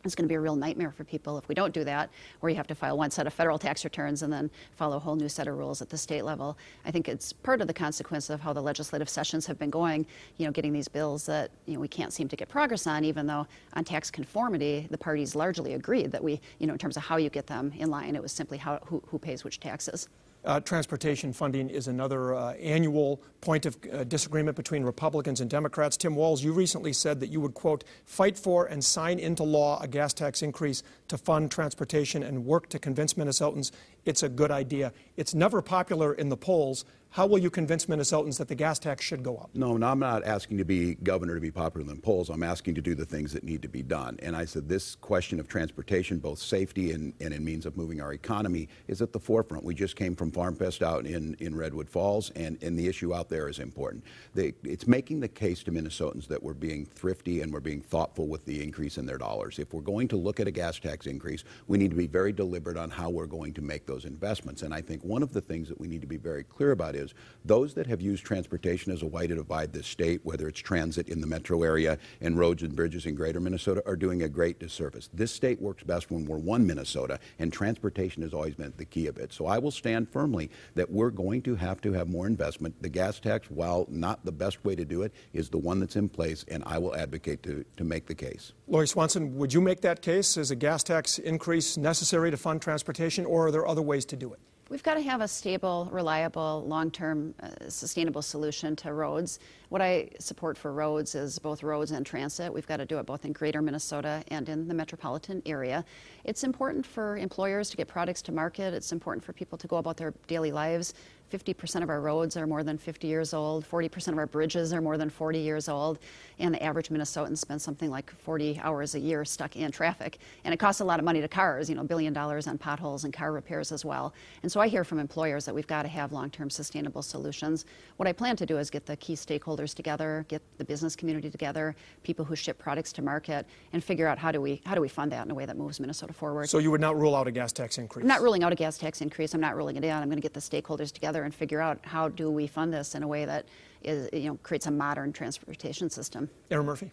It's 0.03 0.15
going 0.15 0.25
to 0.25 0.29
be 0.29 0.35
a 0.35 0.39
real 0.39 0.55
nightmare 0.55 0.91
for 0.91 1.03
people 1.03 1.37
if 1.37 1.47
we 1.47 1.55
don't 1.55 1.73
do 1.73 1.83
that, 1.83 2.09
where 2.39 2.49
you 2.49 2.55
have 2.55 2.67
to 2.67 2.75
file 2.75 2.97
one 2.97 3.11
set 3.11 3.27
of 3.27 3.33
federal 3.33 3.59
tax 3.59 3.83
returns 3.83 4.23
and 4.23 4.33
then 4.33 4.49
follow 4.75 4.97
a 4.97 4.99
whole 4.99 5.15
new 5.15 5.29
set 5.29 5.47
of 5.47 5.57
rules 5.57 5.81
at 5.81 5.89
the 5.89 5.97
state 5.97 6.23
level. 6.23 6.57
I 6.85 6.91
think 6.91 7.07
it's 7.07 7.33
part 7.33 7.61
of 7.61 7.67
the 7.67 7.73
consequence 7.73 8.29
of 8.29 8.41
how 8.41 8.53
the 8.53 8.61
legislative 8.61 9.09
sessions 9.09 9.45
have 9.45 9.59
been 9.59 9.69
going, 9.69 10.05
you 10.37 10.45
know, 10.45 10.51
getting 10.51 10.73
these 10.73 10.87
bills 10.87 11.25
that, 11.27 11.51
you 11.65 11.75
know, 11.75 11.79
we 11.79 11.87
can't 11.87 12.13
seem 12.13 12.27
to 12.29 12.35
get 12.35 12.49
progress 12.49 12.87
on, 12.87 13.05
even 13.05 13.27
though 13.27 13.45
on 13.73 13.83
tax 13.83 14.09
conformity, 14.09 14.87
the 14.89 14.97
parties 14.97 15.35
largely 15.35 15.73
agreed 15.73 16.11
that 16.11 16.23
we, 16.23 16.41
you 16.59 16.67
know, 16.67 16.73
in 16.73 16.79
terms 16.79 16.97
of 16.97 17.03
how 17.03 17.17
you 17.17 17.29
get 17.29 17.47
them 17.47 17.71
in 17.77 17.89
line, 17.89 18.15
it 18.15 18.21
was 18.21 18.31
simply 18.31 18.57
how, 18.57 18.79
who, 18.85 19.01
who 19.07 19.19
pays 19.19 19.43
which 19.43 19.59
taxes. 19.59 20.07
Uh, 20.43 20.59
transportation 20.59 21.33
funding 21.33 21.69
is 21.69 21.87
another 21.87 22.33
uh, 22.33 22.53
annual 22.53 23.21
point 23.41 23.65
of 23.65 23.77
uh, 23.91 24.03
disagreement 24.03 24.57
between 24.57 24.83
Republicans 24.83 25.39
and 25.39 25.49
Democrats. 25.49 25.97
Tim 25.97 26.15
Walz, 26.15 26.43
you 26.43 26.51
recently 26.51 26.93
said 26.93 27.19
that 27.19 27.27
you 27.27 27.39
would, 27.41 27.53
quote, 27.53 27.83
fight 28.05 28.37
for 28.37 28.65
and 28.65 28.83
sign 28.83 29.19
into 29.19 29.43
law 29.43 29.79
a 29.81 29.87
gas 29.87 30.13
tax 30.13 30.41
increase 30.41 30.81
to 31.11 31.17
fund 31.17 31.51
transportation 31.51 32.23
and 32.23 32.45
work 32.45 32.69
to 32.69 32.79
convince 32.79 33.15
Minnesotans 33.15 33.71
it's 34.05 34.23
a 34.23 34.29
good 34.29 34.51
idea. 34.51 34.93
It's 35.15 35.33
never 35.33 35.61
popular 35.61 36.13
in 36.13 36.29
the 36.29 36.37
polls. 36.37 36.85
How 37.11 37.27
will 37.27 37.39
you 37.39 37.49
convince 37.49 37.87
Minnesotans 37.87 38.37
that 38.37 38.47
the 38.47 38.55
gas 38.55 38.79
tax 38.79 39.03
should 39.03 39.21
go 39.21 39.35
up? 39.35 39.49
No, 39.53 39.75
no, 39.75 39.87
I'm 39.87 39.99
not 39.99 40.23
asking 40.23 40.59
to 40.59 40.63
be 40.63 40.95
governor 40.95 41.35
to 41.35 41.41
be 41.41 41.51
popular 41.51 41.81
in 41.81 41.93
the 41.93 42.01
polls. 42.01 42.29
I'm 42.29 42.41
asking 42.41 42.75
to 42.75 42.81
do 42.81 42.95
the 42.95 43.05
things 43.05 43.33
that 43.33 43.43
need 43.43 43.61
to 43.63 43.67
be 43.67 43.83
done. 43.83 44.17
And 44.23 44.33
I 44.33 44.45
said 44.45 44.69
this 44.69 44.95
question 44.95 45.37
of 45.37 45.49
transportation, 45.49 46.19
both 46.19 46.39
safety 46.39 46.93
and, 46.93 47.13
and 47.19 47.33
in 47.33 47.43
means 47.43 47.65
of 47.65 47.75
moving 47.75 47.99
our 47.99 48.13
economy, 48.13 48.69
is 48.87 49.01
at 49.01 49.11
the 49.11 49.19
forefront. 49.19 49.65
We 49.65 49.75
just 49.75 49.97
came 49.97 50.15
from 50.15 50.31
Farm 50.31 50.55
Fest 50.55 50.81
out 50.81 51.05
in, 51.05 51.35
in 51.41 51.53
Redwood 51.53 51.89
Falls, 51.89 52.29
and, 52.29 52.57
and 52.63 52.79
the 52.79 52.87
issue 52.87 53.13
out 53.13 53.27
there 53.27 53.49
is 53.49 53.59
important. 53.59 54.05
They, 54.33 54.53
it's 54.63 54.87
making 54.87 55.19
the 55.19 55.27
case 55.27 55.63
to 55.63 55.71
Minnesotans 55.73 56.29
that 56.29 56.41
we're 56.41 56.53
being 56.53 56.85
thrifty 56.85 57.41
and 57.41 57.51
we're 57.51 57.59
being 57.59 57.81
thoughtful 57.81 58.29
with 58.29 58.45
the 58.45 58.63
increase 58.63 58.97
in 58.97 59.05
their 59.05 59.17
dollars. 59.17 59.59
If 59.59 59.73
we're 59.73 59.81
going 59.81 60.07
to 60.07 60.15
look 60.15 60.39
at 60.39 60.47
a 60.47 60.51
gas 60.51 60.79
tax 60.79 61.00
increase, 61.07 61.43
we 61.67 61.77
need 61.77 61.91
to 61.91 61.95
be 61.95 62.07
very 62.07 62.31
deliberate 62.31 62.77
on 62.77 62.89
how 62.89 63.09
we're 63.09 63.25
going 63.25 63.53
to 63.53 63.61
make 63.61 63.85
those 63.85 64.05
investments. 64.05 64.61
And 64.61 64.73
I 64.73 64.81
think 64.81 65.03
one 65.03 65.23
of 65.23 65.33
the 65.33 65.41
things 65.41 65.69
that 65.69 65.79
we 65.79 65.87
need 65.87 66.01
to 66.01 66.07
be 66.07 66.17
very 66.17 66.43
clear 66.43 66.71
about 66.71 66.95
is 66.95 67.13
those 67.45 67.73
that 67.75 67.87
have 67.87 68.01
used 68.01 68.25
transportation 68.25 68.91
as 68.91 69.01
a 69.01 69.07
way 69.07 69.27
to 69.27 69.35
divide 69.35 69.73
this 69.73 69.87
state, 69.87 70.21
whether 70.23 70.47
it's 70.47 70.59
transit 70.59 71.09
in 71.09 71.21
the 71.21 71.27
metro 71.27 71.63
area 71.63 71.97
and 72.21 72.37
roads 72.37 72.63
and 72.63 72.75
bridges 72.75 73.05
in 73.05 73.15
greater 73.15 73.39
Minnesota, 73.39 73.83
are 73.85 73.95
doing 73.95 74.23
a 74.23 74.29
great 74.29 74.59
disservice. 74.59 75.09
This 75.13 75.31
state 75.31 75.61
works 75.61 75.83
best 75.83 76.11
when 76.11 76.25
we're 76.25 76.37
one 76.37 76.65
Minnesota, 76.65 77.19
and 77.39 77.51
transportation 77.51 78.23
has 78.23 78.33
always 78.33 78.55
been 78.55 78.73
the 78.77 78.85
key 78.85 79.07
of 79.07 79.17
it. 79.17 79.33
So 79.33 79.45
I 79.45 79.57
will 79.57 79.71
stand 79.71 80.09
firmly 80.09 80.49
that 80.75 80.89
we're 80.91 81.09
going 81.09 81.41
to 81.43 81.55
have 81.55 81.81
to 81.81 81.93
have 81.93 82.07
more 82.07 82.27
investment. 82.27 82.81
The 82.81 82.89
gas 82.89 83.19
tax, 83.19 83.49
while 83.49 83.87
not 83.89 84.23
the 84.25 84.31
best 84.31 84.63
way 84.63 84.75
to 84.75 84.85
do 84.85 85.01
it, 85.01 85.13
is 85.33 85.49
the 85.49 85.57
one 85.57 85.79
that's 85.79 85.95
in 85.95 86.09
place, 86.09 86.45
and 86.47 86.63
I 86.65 86.77
will 86.77 86.95
advocate 86.95 87.43
to, 87.43 87.65
to 87.77 87.83
make 87.83 88.07
the 88.07 88.15
case. 88.15 88.53
Lori 88.67 88.87
Swanson, 88.87 89.35
would 89.37 89.53
you 89.53 89.61
make 89.61 89.81
that 89.81 90.01
case? 90.01 90.37
Is 90.37 90.51
a 90.51 90.55
gas 90.55 90.83
tax 90.83 90.90
increase 91.19 91.77
necessary 91.77 92.31
to 92.31 92.37
fund 92.37 92.61
transportation, 92.61 93.25
or 93.25 93.47
are 93.47 93.51
there 93.51 93.67
other 93.67 93.81
ways 93.81 94.05
to 94.05 94.15
do 94.15 94.33
it? 94.33 94.39
We've 94.69 94.83
got 94.83 94.93
to 94.93 95.01
have 95.01 95.19
a 95.19 95.27
stable, 95.27 95.89
reliable, 95.91 96.63
long 96.65 96.91
term, 96.91 97.33
uh, 97.43 97.49
sustainable 97.67 98.21
solution 98.21 98.75
to 98.77 98.93
roads. 98.93 99.39
What 99.71 99.81
I 99.81 100.09
support 100.19 100.57
for 100.57 100.73
roads 100.73 101.15
is 101.15 101.39
both 101.39 101.63
roads 101.63 101.91
and 101.91 102.05
transit. 102.05 102.53
We've 102.53 102.67
got 102.67 102.77
to 102.77 102.85
do 102.85 102.99
it 102.99 103.05
both 103.05 103.23
in 103.23 103.31
greater 103.31 103.61
Minnesota 103.61 104.21
and 104.27 104.49
in 104.49 104.67
the 104.67 104.73
metropolitan 104.73 105.41
area. 105.45 105.85
It's 106.25 106.43
important 106.43 106.85
for 106.85 107.15
employers 107.15 107.69
to 107.69 107.77
get 107.77 107.87
products 107.87 108.21
to 108.23 108.33
market, 108.33 108.73
it's 108.73 108.91
important 108.91 109.23
for 109.23 109.31
people 109.31 109.57
to 109.57 109.67
go 109.67 109.77
about 109.77 109.95
their 109.95 110.13
daily 110.27 110.51
lives 110.51 110.93
50% 111.31 111.81
of 111.81 111.89
our 111.89 112.01
roads 112.01 112.35
are 112.35 112.45
more 112.45 112.63
than 112.63 112.77
50 112.77 113.07
years 113.07 113.33
old, 113.33 113.65
40% 113.65 114.09
of 114.09 114.17
our 114.17 114.27
bridges 114.27 114.73
are 114.73 114.81
more 114.81 114.97
than 114.97 115.09
40 115.09 115.39
years 115.39 115.69
old, 115.69 115.99
and 116.39 116.53
the 116.53 116.61
average 116.61 116.89
Minnesotan 116.89 117.37
spends 117.37 117.63
something 117.63 117.89
like 117.89 118.11
40 118.11 118.59
hours 118.61 118.95
a 118.95 118.99
year 118.99 119.23
stuck 119.23 119.55
in 119.55 119.71
traffic. 119.71 120.17
And 120.43 120.53
it 120.53 120.57
costs 120.57 120.81
a 120.81 120.85
lot 120.85 120.99
of 120.99 121.05
money 121.05 121.21
to 121.21 121.27
cars, 121.27 121.69
you 121.69 121.75
know, 121.75 121.83
billion 121.83 122.11
dollars 122.11 122.47
on 122.47 122.57
potholes 122.57 123.05
and 123.05 123.13
car 123.13 123.31
repairs 123.31 123.71
as 123.71 123.85
well. 123.85 124.13
And 124.43 124.51
so 124.51 124.59
I 124.59 124.67
hear 124.67 124.83
from 124.83 124.99
employers 124.99 125.45
that 125.45 125.55
we've 125.55 125.67
got 125.67 125.83
to 125.83 125.87
have 125.87 126.11
long 126.11 126.29
term 126.29 126.49
sustainable 126.49 127.01
solutions. 127.01 127.65
What 127.95 128.07
I 128.07 128.13
plan 128.13 128.35
to 128.35 128.45
do 128.45 128.57
is 128.57 128.69
get 128.69 128.85
the 128.85 128.97
key 128.97 129.13
stakeholders 129.13 129.60
together, 129.67 130.25
get 130.27 130.41
the 130.57 130.65
business 130.65 130.95
community 130.95 131.29
together, 131.29 131.75
people 132.03 132.25
who 132.25 132.35
ship 132.35 132.57
products 132.57 132.91
to 132.93 133.01
market, 133.01 133.45
and 133.73 133.83
figure 133.83 134.07
out 134.07 134.17
how 134.17 134.31
do 134.31 134.41
we, 134.41 134.61
how 134.65 134.75
do 134.75 134.81
we 134.81 134.87
fund 134.87 135.11
that 135.11 135.25
in 135.25 135.31
a 135.31 135.35
way 135.35 135.45
that 135.45 135.57
moves 135.57 135.79
Minnesota 135.79 136.13
forward. 136.13 136.49
So 136.49 136.57
you 136.57 136.71
would 136.71 136.81
not 136.81 136.97
rule 136.97 137.15
out 137.15 137.27
a 137.27 137.31
gas 137.31 137.51
tax 137.51 137.77
increase? 137.77 138.03
I'm 138.03 138.07
not 138.07 138.21
ruling 138.21 138.43
out 138.43 138.51
a 138.51 138.55
gas 138.55 138.77
tax 138.77 139.01
increase. 139.01 139.33
I'm 139.33 139.41
not 139.41 139.55
ruling 139.55 139.77
it 139.77 139.85
out. 139.85 140.01
I'm 140.01 140.09
going 140.09 140.17
to 140.17 140.21
get 140.21 140.33
the 140.33 140.39
stakeholders 140.39 140.91
together 140.91 141.23
and 141.23 141.33
figure 141.33 141.61
out 141.61 141.79
how 141.83 142.09
do 142.09 142.29
we 142.29 142.47
fund 142.47 142.73
this 142.73 142.95
in 142.95 143.03
a 143.03 143.07
way 143.07 143.25
that 143.25 143.45
is, 143.83 144.09
you 144.13 144.29
know, 144.29 144.37
creates 144.43 144.67
a 144.67 144.71
modern 144.71 145.13
transportation 145.13 145.89
system. 145.89 146.29
Erin 146.49 146.65
Murphy 146.65 146.91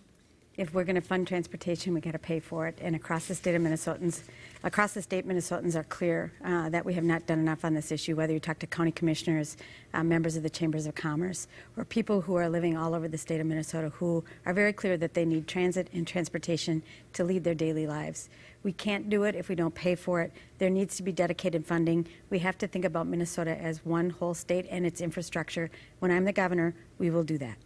if 0.59 0.75
we're 0.75 0.85
going 0.85 0.97
to 0.97 1.01
fund 1.01 1.27
transportation, 1.27 1.95
we 1.95 2.01
got 2.01 2.13
to 2.13 2.19
pay 2.19 2.41
for 2.41 2.67
it. 2.67 2.77
And 2.83 2.97
across 2.97 3.27
the 3.27 3.35
state 3.37 3.55
of 3.55 3.63
Minnesotans, 3.63 4.23
across 4.65 4.93
the 4.93 5.01
state, 5.01 5.27
Minnesotans 5.27 5.77
are 5.77 5.85
clear 5.85 6.33
uh, 6.45 6.69
that 6.71 6.85
we 6.85 6.95
have 6.95 7.05
not 7.05 7.27
done 7.27 7.39
enough 7.39 7.65
on 7.65 7.75
this 7.75 7.93
issue. 7.93 8.17
Whether 8.17 8.33
you 8.33 8.41
talk 8.41 8.59
to 8.59 8.67
county 8.67 8.91
commissioners, 8.91 9.57
uh, 9.95 10.03
members 10.03 10.37
of 10.37 10.43
the 10.43 10.51
chambers 10.51 10.85
of 10.87 10.97
commerce, 10.97 11.47
or 11.77 11.85
people 11.85 12.23
who 12.23 12.35
are 12.35 12.49
living 12.49 12.77
all 12.77 12.93
over 12.93 13.07
the 13.07 13.17
state 13.17 13.41
of 13.41 13.47
Minnesota, 13.47 13.91
who 13.91 14.25
are 14.47 14.53
very 14.53 14.73
clear 14.73 14.97
that 14.97 15.15
they 15.15 15.25
need 15.25 15.47
transit 15.47 15.89
and 15.93 16.09
transportation 16.09 16.83
to 17.13 17.23
lead 17.23 17.45
their 17.45 17.55
daily 17.55 17.87
lives. 17.87 18.29
We 18.65 18.73
can't 18.73 19.09
do 19.09 19.23
it 19.23 19.37
if 19.37 19.49
we 19.49 19.55
don't 19.55 19.77
pay 19.77 19.95
for 19.95 20.21
it. 20.23 20.33
There 20.59 20.71
needs 20.71 20.97
to 20.97 21.05
be 21.05 21.13
dedicated 21.13 21.65
funding. 21.65 22.09
We 22.31 22.41
have 22.41 22.59
to 22.59 22.67
think 22.67 22.85
about 22.85 23.07
Minnesota 23.07 23.57
as 23.57 23.85
one 23.85 24.11
whole 24.11 24.35
state 24.35 24.67
and 24.69 24.85
its 24.85 25.01
infrastructure. 25.01 25.71
When 26.01 26.11
I'm 26.11 26.25
the 26.25 26.33
governor, 26.33 26.75
we 26.99 27.11
will 27.11 27.23
do 27.23 27.39
that. 27.39 27.59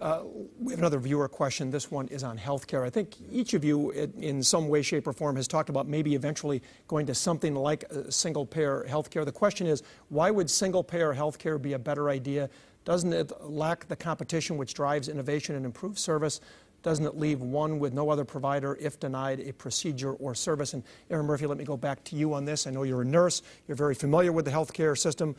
Uh, 0.00 0.22
we 0.60 0.72
have 0.72 0.80
another 0.80 0.98
viewer 0.98 1.28
question. 1.28 1.70
This 1.70 1.90
one 1.90 2.08
is 2.08 2.24
on 2.24 2.36
healthcare. 2.36 2.84
I 2.84 2.90
think 2.90 3.14
each 3.30 3.54
of 3.54 3.64
you, 3.64 3.90
in 3.90 4.42
some 4.42 4.68
way, 4.68 4.82
shape, 4.82 5.06
or 5.06 5.12
form, 5.12 5.36
has 5.36 5.46
talked 5.46 5.68
about 5.68 5.86
maybe 5.86 6.14
eventually 6.14 6.62
going 6.88 7.06
to 7.06 7.14
something 7.14 7.54
like 7.54 7.84
single 8.10 8.44
payer 8.44 8.84
healthcare. 8.88 9.24
The 9.24 9.32
question 9.32 9.66
is 9.66 9.82
why 10.08 10.30
would 10.30 10.50
single 10.50 10.82
payer 10.82 11.14
healthcare 11.14 11.62
be 11.62 11.74
a 11.74 11.78
better 11.78 12.10
idea? 12.10 12.50
Doesn't 12.84 13.12
it 13.12 13.32
lack 13.40 13.88
the 13.88 13.96
competition 13.96 14.56
which 14.56 14.74
drives 14.74 15.08
innovation 15.08 15.54
and 15.54 15.64
improves 15.64 16.02
service? 16.02 16.40
Doesn't 16.82 17.06
it 17.06 17.16
leave 17.16 17.40
one 17.40 17.78
with 17.78 17.94
no 17.94 18.10
other 18.10 18.26
provider 18.26 18.76
if 18.78 19.00
denied 19.00 19.40
a 19.40 19.52
procedure 19.52 20.12
or 20.14 20.34
service? 20.34 20.74
And 20.74 20.82
Erin 21.08 21.24
Murphy, 21.24 21.46
let 21.46 21.56
me 21.56 21.64
go 21.64 21.78
back 21.78 22.04
to 22.04 22.16
you 22.16 22.34
on 22.34 22.44
this. 22.44 22.66
I 22.66 22.70
know 22.70 22.82
you're 22.82 23.02
a 23.02 23.06
nurse, 23.06 23.42
you're 23.66 23.76
very 23.76 23.94
familiar 23.94 24.32
with 24.32 24.44
the 24.44 24.50
healthcare 24.50 24.98
system. 24.98 25.34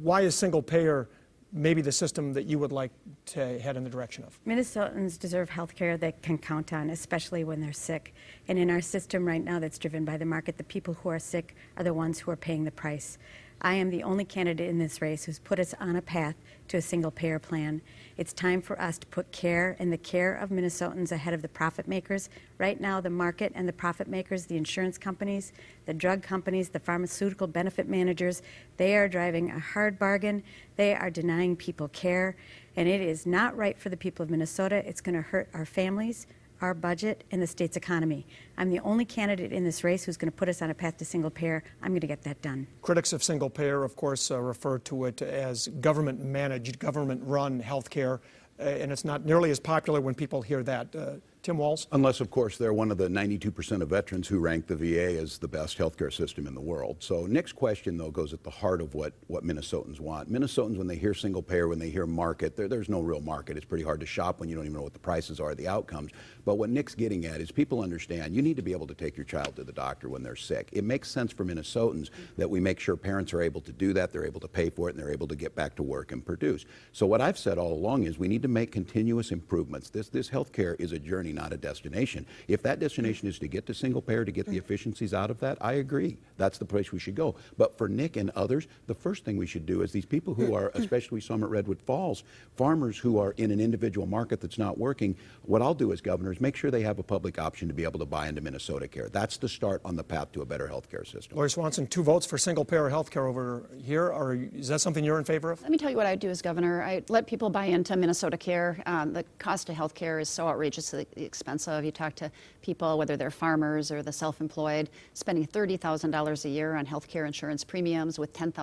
Why 0.00 0.20
is 0.20 0.36
single 0.36 0.62
payer? 0.62 1.08
Maybe 1.52 1.80
the 1.80 1.92
system 1.92 2.32
that 2.32 2.44
you 2.44 2.58
would 2.58 2.72
like 2.72 2.90
to 3.26 3.58
head 3.58 3.76
in 3.76 3.84
the 3.84 3.90
direction 3.90 4.24
of? 4.24 4.38
Minnesotans 4.46 5.18
deserve 5.18 5.50
health 5.50 5.74
care 5.74 5.96
they 5.96 6.12
can 6.22 6.38
count 6.38 6.72
on, 6.72 6.90
especially 6.90 7.44
when 7.44 7.60
they're 7.60 7.72
sick. 7.72 8.14
And 8.48 8.58
in 8.58 8.70
our 8.70 8.80
system 8.80 9.26
right 9.26 9.42
now 9.42 9.58
that's 9.58 9.78
driven 9.78 10.04
by 10.04 10.16
the 10.16 10.24
market, 10.24 10.58
the 10.58 10.64
people 10.64 10.94
who 10.94 11.08
are 11.08 11.18
sick 11.18 11.56
are 11.76 11.84
the 11.84 11.94
ones 11.94 12.18
who 12.18 12.30
are 12.30 12.36
paying 12.36 12.64
the 12.64 12.70
price. 12.70 13.18
I 13.60 13.74
am 13.74 13.90
the 13.90 14.02
only 14.02 14.24
candidate 14.24 14.68
in 14.68 14.78
this 14.78 15.00
race 15.00 15.24
who's 15.24 15.38
put 15.38 15.58
us 15.58 15.74
on 15.80 15.96
a 15.96 16.02
path 16.02 16.36
to 16.68 16.76
a 16.76 16.82
single 16.82 17.10
payer 17.10 17.38
plan. 17.38 17.80
It's 18.16 18.32
time 18.32 18.60
for 18.60 18.80
us 18.80 18.98
to 18.98 19.06
put 19.06 19.32
care 19.32 19.76
and 19.78 19.92
the 19.92 19.98
care 19.98 20.34
of 20.34 20.50
Minnesotans 20.50 21.10
ahead 21.10 21.32
of 21.32 21.42
the 21.42 21.48
profit 21.48 21.88
makers. 21.88 22.28
Right 22.58 22.80
now, 22.80 23.00
the 23.00 23.10
market 23.10 23.52
and 23.54 23.66
the 23.66 23.72
profit 23.72 24.08
makers, 24.08 24.46
the 24.46 24.56
insurance 24.56 24.98
companies, 24.98 25.52
the 25.86 25.94
drug 25.94 26.22
companies, 26.22 26.68
the 26.68 26.80
pharmaceutical 26.80 27.46
benefit 27.46 27.88
managers, 27.88 28.42
they 28.76 28.96
are 28.96 29.08
driving 29.08 29.50
a 29.50 29.58
hard 29.58 29.98
bargain. 29.98 30.42
They 30.76 30.94
are 30.94 31.10
denying 31.10 31.56
people 31.56 31.88
care. 31.88 32.36
And 32.76 32.88
it 32.88 33.00
is 33.00 33.26
not 33.26 33.56
right 33.56 33.78
for 33.78 33.88
the 33.88 33.96
people 33.96 34.22
of 34.22 34.30
Minnesota. 34.30 34.86
It's 34.86 35.00
going 35.00 35.14
to 35.14 35.22
hurt 35.22 35.48
our 35.54 35.64
families, 35.64 36.26
our 36.60 36.74
budget, 36.74 37.24
and 37.30 37.40
the 37.42 37.46
state's 37.46 37.76
economy. 37.76 38.26
I'm 38.56 38.70
the 38.70 38.80
only 38.80 39.04
candidate 39.04 39.52
in 39.52 39.64
this 39.64 39.84
race 39.84 40.04
who's 40.04 40.16
going 40.16 40.30
to 40.30 40.36
put 40.36 40.48
us 40.48 40.62
on 40.62 40.70
a 40.70 40.74
path 40.74 40.96
to 40.98 41.04
single 41.04 41.30
payer. 41.30 41.62
I'm 41.82 41.90
going 41.90 42.00
to 42.00 42.06
get 42.06 42.22
that 42.22 42.40
done. 42.42 42.66
Critics 42.82 43.12
of 43.12 43.22
single 43.22 43.50
payer, 43.50 43.84
of 43.84 43.96
course, 43.96 44.30
uh, 44.30 44.40
refer 44.40 44.78
to 44.78 45.04
it 45.06 45.22
as 45.22 45.68
government 45.80 46.20
managed, 46.24 46.78
government 46.78 47.22
run 47.24 47.60
health 47.60 47.90
care, 47.90 48.20
uh, 48.58 48.62
and 48.62 48.90
it's 48.90 49.04
not 49.04 49.24
nearly 49.24 49.50
as 49.50 49.60
popular 49.60 50.00
when 50.00 50.14
people 50.14 50.42
hear 50.42 50.62
that. 50.62 50.94
Uh, 50.94 51.14
Tim 51.46 51.58
Walz? 51.58 51.86
Unless, 51.92 52.20
of 52.20 52.28
course, 52.28 52.58
they're 52.58 52.72
one 52.72 52.90
of 52.90 52.98
the 52.98 53.06
92% 53.06 53.80
of 53.80 53.88
veterans 53.88 54.26
who 54.26 54.40
rank 54.40 54.66
the 54.66 54.74
VA 54.74 55.16
as 55.16 55.38
the 55.38 55.46
best 55.46 55.78
healthcare 55.78 56.12
system 56.12 56.44
in 56.48 56.56
the 56.56 56.60
world. 56.60 56.96
So, 56.98 57.24
Nick's 57.26 57.52
question, 57.52 57.96
though, 57.96 58.10
goes 58.10 58.32
at 58.32 58.42
the 58.42 58.50
heart 58.50 58.80
of 58.80 58.94
what, 58.94 59.12
what 59.28 59.44
Minnesotans 59.44 60.00
want. 60.00 60.28
Minnesotans, 60.28 60.76
when 60.76 60.88
they 60.88 60.96
hear 60.96 61.14
single 61.14 61.44
payer, 61.44 61.68
when 61.68 61.78
they 61.78 61.88
hear 61.88 62.04
market, 62.04 62.56
there, 62.56 62.66
there's 62.66 62.88
no 62.88 63.00
real 63.00 63.20
market. 63.20 63.56
It's 63.56 63.64
pretty 63.64 63.84
hard 63.84 64.00
to 64.00 64.06
shop 64.06 64.40
when 64.40 64.48
you 64.48 64.56
don't 64.56 64.64
even 64.64 64.76
know 64.76 64.82
what 64.82 64.92
the 64.92 64.98
prices 64.98 65.38
are, 65.38 65.54
the 65.54 65.68
outcomes. 65.68 66.10
But 66.44 66.56
what 66.56 66.68
Nick's 66.68 66.96
getting 66.96 67.26
at 67.26 67.40
is 67.40 67.52
people 67.52 67.80
understand 67.80 68.34
you 68.34 68.42
need 68.42 68.56
to 68.56 68.62
be 68.62 68.72
able 68.72 68.88
to 68.88 68.94
take 68.94 69.16
your 69.16 69.22
child 69.24 69.54
to 69.54 69.62
the 69.62 69.72
doctor 69.72 70.08
when 70.08 70.24
they're 70.24 70.34
sick. 70.34 70.68
It 70.72 70.82
makes 70.82 71.08
sense 71.08 71.32
for 71.32 71.44
Minnesotans 71.44 72.10
that 72.36 72.50
we 72.50 72.58
make 72.58 72.80
sure 72.80 72.96
parents 72.96 73.32
are 73.32 73.40
able 73.40 73.60
to 73.60 73.72
do 73.72 73.92
that, 73.92 74.12
they're 74.12 74.26
able 74.26 74.40
to 74.40 74.48
pay 74.48 74.68
for 74.68 74.88
it, 74.88 74.96
and 74.96 74.98
they're 74.98 75.12
able 75.12 75.28
to 75.28 75.36
get 75.36 75.54
back 75.54 75.76
to 75.76 75.84
work 75.84 76.10
and 76.10 76.26
produce. 76.26 76.64
So, 76.90 77.06
what 77.06 77.20
I've 77.20 77.38
said 77.38 77.56
all 77.56 77.72
along 77.72 78.02
is 78.02 78.18
we 78.18 78.26
need 78.26 78.42
to 78.42 78.48
make 78.48 78.72
continuous 78.72 79.30
improvements. 79.30 79.90
This, 79.90 80.08
this 80.08 80.28
healthcare 80.28 80.74
is 80.80 80.90
a 80.90 80.98
journey, 80.98 81.35
not 81.36 81.52
a 81.52 81.56
destination 81.56 81.76
destination. 81.76 82.26
If 82.48 82.62
that 82.62 82.80
destination 82.80 83.28
is 83.28 83.38
to 83.38 83.48
get 83.48 83.66
to 83.66 83.74
single 83.74 84.02
payer, 84.02 84.24
to 84.24 84.32
get 84.32 84.46
the 84.46 84.56
efficiencies 84.56 85.14
out 85.14 85.30
of 85.30 85.40
that, 85.40 85.58
I 85.60 85.74
agree. 85.74 86.16
That's 86.36 86.58
the 86.58 86.64
place 86.64 86.92
we 86.92 86.98
should 86.98 87.14
go. 87.14 87.34
But 87.56 87.76
for 87.76 87.88
Nick 87.88 88.16
and 88.16 88.30
others, 88.30 88.66
the 88.86 88.94
first 88.94 89.24
thing 89.24 89.36
we 89.36 89.46
should 89.46 89.66
do 89.66 89.82
is 89.82 89.92
these 89.92 90.06
people 90.06 90.34
who 90.34 90.54
are, 90.54 90.70
especially 90.74 91.20
some 91.20 91.42
at 91.42 91.50
Redwood 91.50 91.80
Falls, 91.82 92.24
farmers 92.56 92.98
who 92.98 93.18
are 93.18 93.32
in 93.32 93.50
an 93.50 93.60
individual 93.60 94.06
market 94.06 94.40
that's 94.40 94.58
not 94.58 94.78
working, 94.78 95.16
what 95.42 95.62
I'll 95.62 95.74
do 95.74 95.92
as 95.92 96.00
governor 96.00 96.32
is 96.32 96.40
make 96.40 96.56
sure 96.56 96.70
they 96.70 96.82
have 96.82 96.98
a 96.98 97.02
public 97.02 97.38
option 97.38 97.68
to 97.68 97.74
be 97.74 97.84
able 97.84 97.98
to 97.98 98.06
buy 98.06 98.28
into 98.28 98.40
Minnesota 98.40 98.88
Care. 98.88 99.08
That's 99.08 99.36
the 99.36 99.48
start 99.48 99.80
on 99.84 99.96
the 99.96 100.04
path 100.04 100.32
to 100.32 100.42
a 100.42 100.46
better 100.46 100.66
health 100.66 100.90
care 100.90 101.04
system. 101.04 101.36
Lori 101.36 101.50
Swanson, 101.50 101.86
two 101.86 102.02
votes 102.02 102.26
for 102.26 102.38
single 102.38 102.64
payer 102.64 102.88
health 102.88 103.10
care 103.10 103.26
over 103.26 103.68
here. 103.82 104.12
Are, 104.12 104.34
is 104.34 104.68
that 104.68 104.80
something 104.80 105.04
you're 105.04 105.18
in 105.18 105.24
favor 105.24 105.50
of? 105.50 105.62
Let 105.62 105.70
me 105.70 105.78
tell 105.78 105.90
you 105.90 105.96
what 105.96 106.06
I 106.06 106.10
would 106.10 106.20
do 106.20 106.30
as 106.30 106.42
governor. 106.42 106.82
I 106.82 107.02
let 107.08 107.26
people 107.26 107.50
buy 107.50 107.66
into 107.66 107.96
Minnesota 107.96 108.36
Care. 108.36 108.82
Um, 108.86 109.12
the 109.12 109.24
cost 109.38 109.68
of 109.68 109.74
health 109.74 109.94
care 109.94 110.18
is 110.18 110.28
so 110.28 110.46
outrageously 110.48 111.06
expensive. 111.26 111.84
You 111.84 111.90
talk 111.90 112.14
to 112.16 112.30
people, 112.62 112.96
whether 112.96 113.16
they're 113.16 113.30
farmers 113.30 113.90
or 113.90 114.02
the 114.02 114.12
self 114.12 114.40
employed, 114.40 114.88
spending 115.14 115.46
$30,000 115.46 116.44
a 116.44 116.48
year 116.48 116.76
on 116.76 116.86
health 116.86 117.08
care 117.08 117.26
insurance 117.26 117.64
premiums 117.64 118.18
with 118.18 118.32
$10,000 118.32 118.54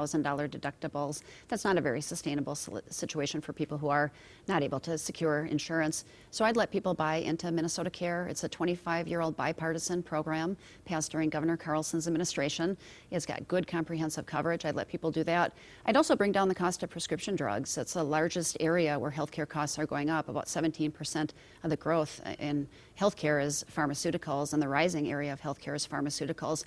deductibles. 0.49 1.21
That's 1.47 1.65
not 1.65 1.77
a 1.77 1.81
very 1.81 2.01
sustainable 2.01 2.55
situation 2.55 3.41
for 3.41 3.53
people 3.53 3.77
who 3.77 3.89
are 3.89 4.11
not 4.47 4.63
able 4.63 4.79
to 4.81 4.97
secure 4.97 5.45
insurance. 5.45 6.05
So 6.31 6.43
I'd 6.45 6.55
let 6.55 6.71
people 6.71 6.93
buy 6.93 7.17
into 7.17 7.51
Minnesota 7.51 7.89
Care. 7.89 8.27
It's 8.27 8.43
a 8.43 8.49
25 8.49 9.07
year 9.07 9.21
old 9.21 9.37
bipartisan 9.37 10.01
program 10.01 10.57
passed 10.85 11.11
during 11.11 11.29
Governor 11.29 11.57
Carlson's 11.57 12.07
administration. 12.07 12.77
It's 13.11 13.25
got 13.25 13.47
good 13.47 13.67
comprehensive 13.67 14.25
coverage. 14.25 14.65
I'd 14.65 14.75
let 14.75 14.87
people 14.87 15.11
do 15.11 15.23
that. 15.25 15.53
I'd 15.85 15.97
also 15.97 16.15
bring 16.15 16.31
down 16.31 16.47
the 16.47 16.55
cost 16.55 16.83
of 16.83 16.89
prescription 16.89 17.35
drugs. 17.35 17.77
It's 17.77 17.93
the 17.93 18.03
largest 18.03 18.57
area 18.59 18.97
where 18.97 19.11
healthcare 19.11 19.47
costs 19.47 19.77
are 19.77 19.85
going 19.85 20.09
up. 20.09 20.29
About 20.29 20.47
17% 20.47 21.29
of 21.63 21.69
the 21.69 21.77
growth 21.77 22.21
uh, 22.25 22.35
in 22.53 22.67
healthcare 22.99 23.43
is 23.43 23.65
pharmaceuticals, 23.75 24.53
and 24.53 24.61
the 24.61 24.67
rising 24.67 25.11
area 25.11 25.33
of 25.33 25.41
healthcare 25.41 25.75
is 25.75 25.87
pharmaceuticals 25.87 26.65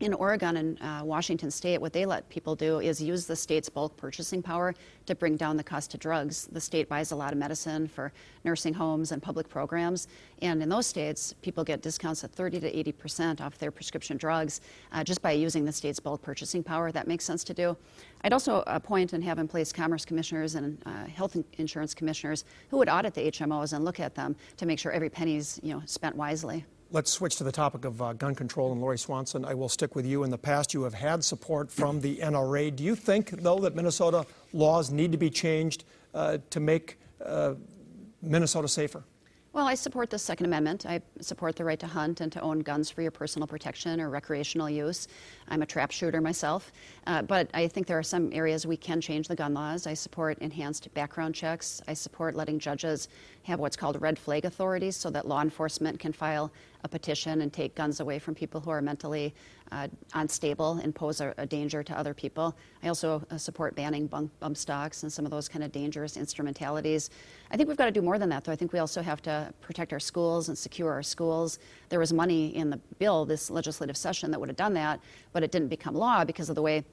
in 0.00 0.14
Oregon 0.14 0.56
and 0.56 0.80
uh, 0.80 1.02
Washington 1.04 1.50
State, 1.50 1.80
what 1.80 1.92
they 1.92 2.06
let 2.06 2.28
people 2.28 2.54
do 2.54 2.80
is 2.80 3.02
use 3.02 3.26
the 3.26 3.34
state's 3.34 3.68
bulk 3.68 3.96
purchasing 3.96 4.42
power 4.42 4.74
to 5.06 5.14
bring 5.14 5.36
down 5.36 5.56
the 5.56 5.64
cost 5.64 5.94
of 5.94 6.00
drugs. 6.00 6.48
The 6.52 6.60
state 6.60 6.88
buys 6.88 7.10
a 7.12 7.16
lot 7.16 7.32
of 7.32 7.38
medicine 7.38 7.88
for 7.88 8.12
nursing 8.44 8.74
homes 8.74 9.12
and 9.12 9.22
public 9.22 9.48
programs, 9.48 10.08
and 10.42 10.62
in 10.62 10.68
those 10.68 10.86
states, 10.86 11.34
people 11.42 11.64
get 11.64 11.82
discounts 11.82 12.22
of 12.24 12.30
30 12.30 12.60
to 12.60 12.78
80 12.78 12.92
percent 12.92 13.40
off 13.40 13.58
their 13.58 13.70
prescription 13.70 14.16
drugs 14.16 14.60
uh, 14.92 15.02
just 15.02 15.20
by 15.22 15.32
using 15.32 15.64
the 15.64 15.72
state's 15.72 16.00
bulk 16.00 16.22
purchasing 16.22 16.62
power. 16.62 16.92
That 16.92 17.08
makes 17.08 17.24
sense 17.24 17.42
to 17.44 17.54
do. 17.54 17.76
I'd 18.22 18.32
also 18.32 18.62
appoint 18.66 19.12
and 19.12 19.22
have 19.24 19.38
in 19.38 19.48
place 19.48 19.72
commerce 19.72 20.04
commissioners 20.04 20.54
and 20.54 20.80
uh, 20.86 21.04
health 21.06 21.36
insurance 21.58 21.94
commissioners 21.94 22.44
who 22.70 22.76
would 22.78 22.88
audit 22.88 23.14
the 23.14 23.30
HMOs 23.30 23.72
and 23.72 23.84
look 23.84 24.00
at 24.00 24.14
them 24.14 24.36
to 24.56 24.66
make 24.66 24.78
sure 24.78 24.92
every 24.92 25.10
penny 25.10 25.36
is 25.36 25.60
you 25.62 25.72
know, 25.74 25.82
spent 25.86 26.16
wisely. 26.16 26.64
Let's 26.90 27.10
switch 27.10 27.36
to 27.36 27.44
the 27.44 27.52
topic 27.52 27.84
of 27.84 28.00
uh, 28.00 28.14
gun 28.14 28.34
control. 28.34 28.72
And 28.72 28.80
Lori 28.80 28.96
Swanson, 28.96 29.44
I 29.44 29.52
will 29.52 29.68
stick 29.68 29.94
with 29.94 30.06
you. 30.06 30.24
In 30.24 30.30
the 30.30 30.38
past, 30.38 30.72
you 30.72 30.84
have 30.84 30.94
had 30.94 31.22
support 31.22 31.70
from 31.70 32.00
the 32.00 32.16
NRA. 32.16 32.74
Do 32.74 32.82
you 32.82 32.94
think, 32.94 33.30
though, 33.42 33.58
that 33.58 33.76
Minnesota 33.76 34.24
laws 34.54 34.90
need 34.90 35.12
to 35.12 35.18
be 35.18 35.28
changed 35.28 35.84
uh, 36.14 36.38
to 36.48 36.60
make 36.60 36.98
uh, 37.22 37.54
Minnesota 38.22 38.68
safer? 38.68 39.04
Well, 39.58 39.66
I 39.66 39.74
support 39.74 40.08
the 40.08 40.18
Second 40.18 40.46
Amendment. 40.46 40.86
I 40.86 41.00
support 41.20 41.56
the 41.56 41.64
right 41.64 41.80
to 41.80 41.86
hunt 41.86 42.20
and 42.20 42.30
to 42.32 42.40
own 42.42 42.60
guns 42.60 42.90
for 42.90 43.02
your 43.02 43.10
personal 43.10 43.48
protection 43.48 44.00
or 44.00 44.08
recreational 44.08 44.70
use. 44.70 45.08
I'm 45.48 45.62
a 45.62 45.66
trap 45.66 45.90
shooter 45.90 46.20
myself. 46.20 46.70
Uh, 47.06 47.22
but 47.22 47.50
I 47.54 47.66
think 47.66 47.86
there 47.86 47.98
are 47.98 48.02
some 48.02 48.30
areas 48.32 48.66
we 48.66 48.76
can 48.76 49.00
change 49.00 49.26
the 49.26 49.34
gun 49.34 49.54
laws. 49.54 49.86
I 49.86 49.94
support 49.94 50.38
enhanced 50.38 50.92
background 50.94 51.34
checks. 51.34 51.82
I 51.88 51.94
support 51.94 52.36
letting 52.36 52.58
judges 52.58 53.08
have 53.44 53.58
what's 53.58 53.76
called 53.76 54.00
red 54.00 54.18
flag 54.18 54.44
authorities 54.44 54.96
so 54.96 55.10
that 55.10 55.26
law 55.26 55.42
enforcement 55.42 55.98
can 55.98 56.12
file 56.12 56.52
a 56.84 56.88
petition 56.88 57.40
and 57.40 57.52
take 57.52 57.74
guns 57.74 58.00
away 58.00 58.18
from 58.18 58.34
people 58.34 58.60
who 58.60 58.70
are 58.70 58.80
mentally 58.80 59.34
uh, 59.72 59.88
unstable 60.14 60.78
and 60.82 60.94
pose 60.94 61.20
a, 61.20 61.34
a, 61.36 61.46
danger 61.46 61.82
to 61.82 61.98
other 61.98 62.14
people. 62.14 62.56
I 62.82 62.88
also 62.88 63.22
uh, 63.30 63.36
support 63.36 63.74
banning 63.74 64.06
bump, 64.06 64.30
bump 64.40 64.56
stocks 64.56 65.02
and 65.02 65.12
some 65.12 65.24
of 65.24 65.30
those 65.30 65.48
kind 65.48 65.62
of 65.64 65.72
dangerous 65.72 66.16
instrumentalities. 66.16 67.10
I 67.50 67.56
think 67.56 67.68
we've 67.68 67.76
got 67.76 67.86
to 67.86 67.92
do 67.92 68.02
more 68.02 68.18
than 68.18 68.28
that, 68.30 68.44
though. 68.44 68.52
I 68.52 68.56
think 68.56 68.72
we 68.72 68.78
also 68.78 69.02
have 69.02 69.20
to 69.22 69.52
protect 69.60 69.92
our 69.92 70.00
schools 70.00 70.48
and 70.48 70.56
secure 70.56 70.92
our 70.92 71.02
schools. 71.02 71.58
There 71.88 71.98
was 71.98 72.12
money 72.12 72.54
in 72.56 72.70
the 72.70 72.78
bill 72.98 73.24
this 73.24 73.50
legislative 73.50 73.96
session 73.96 74.30
that 74.30 74.40
would 74.40 74.48
have 74.48 74.56
done 74.56 74.74
that, 74.74 75.00
but 75.32 75.42
it 75.42 75.50
didn't 75.50 75.68
become 75.68 75.94
law 75.94 76.24
because 76.24 76.48
of 76.48 76.54
the 76.54 76.62
way 76.62 76.84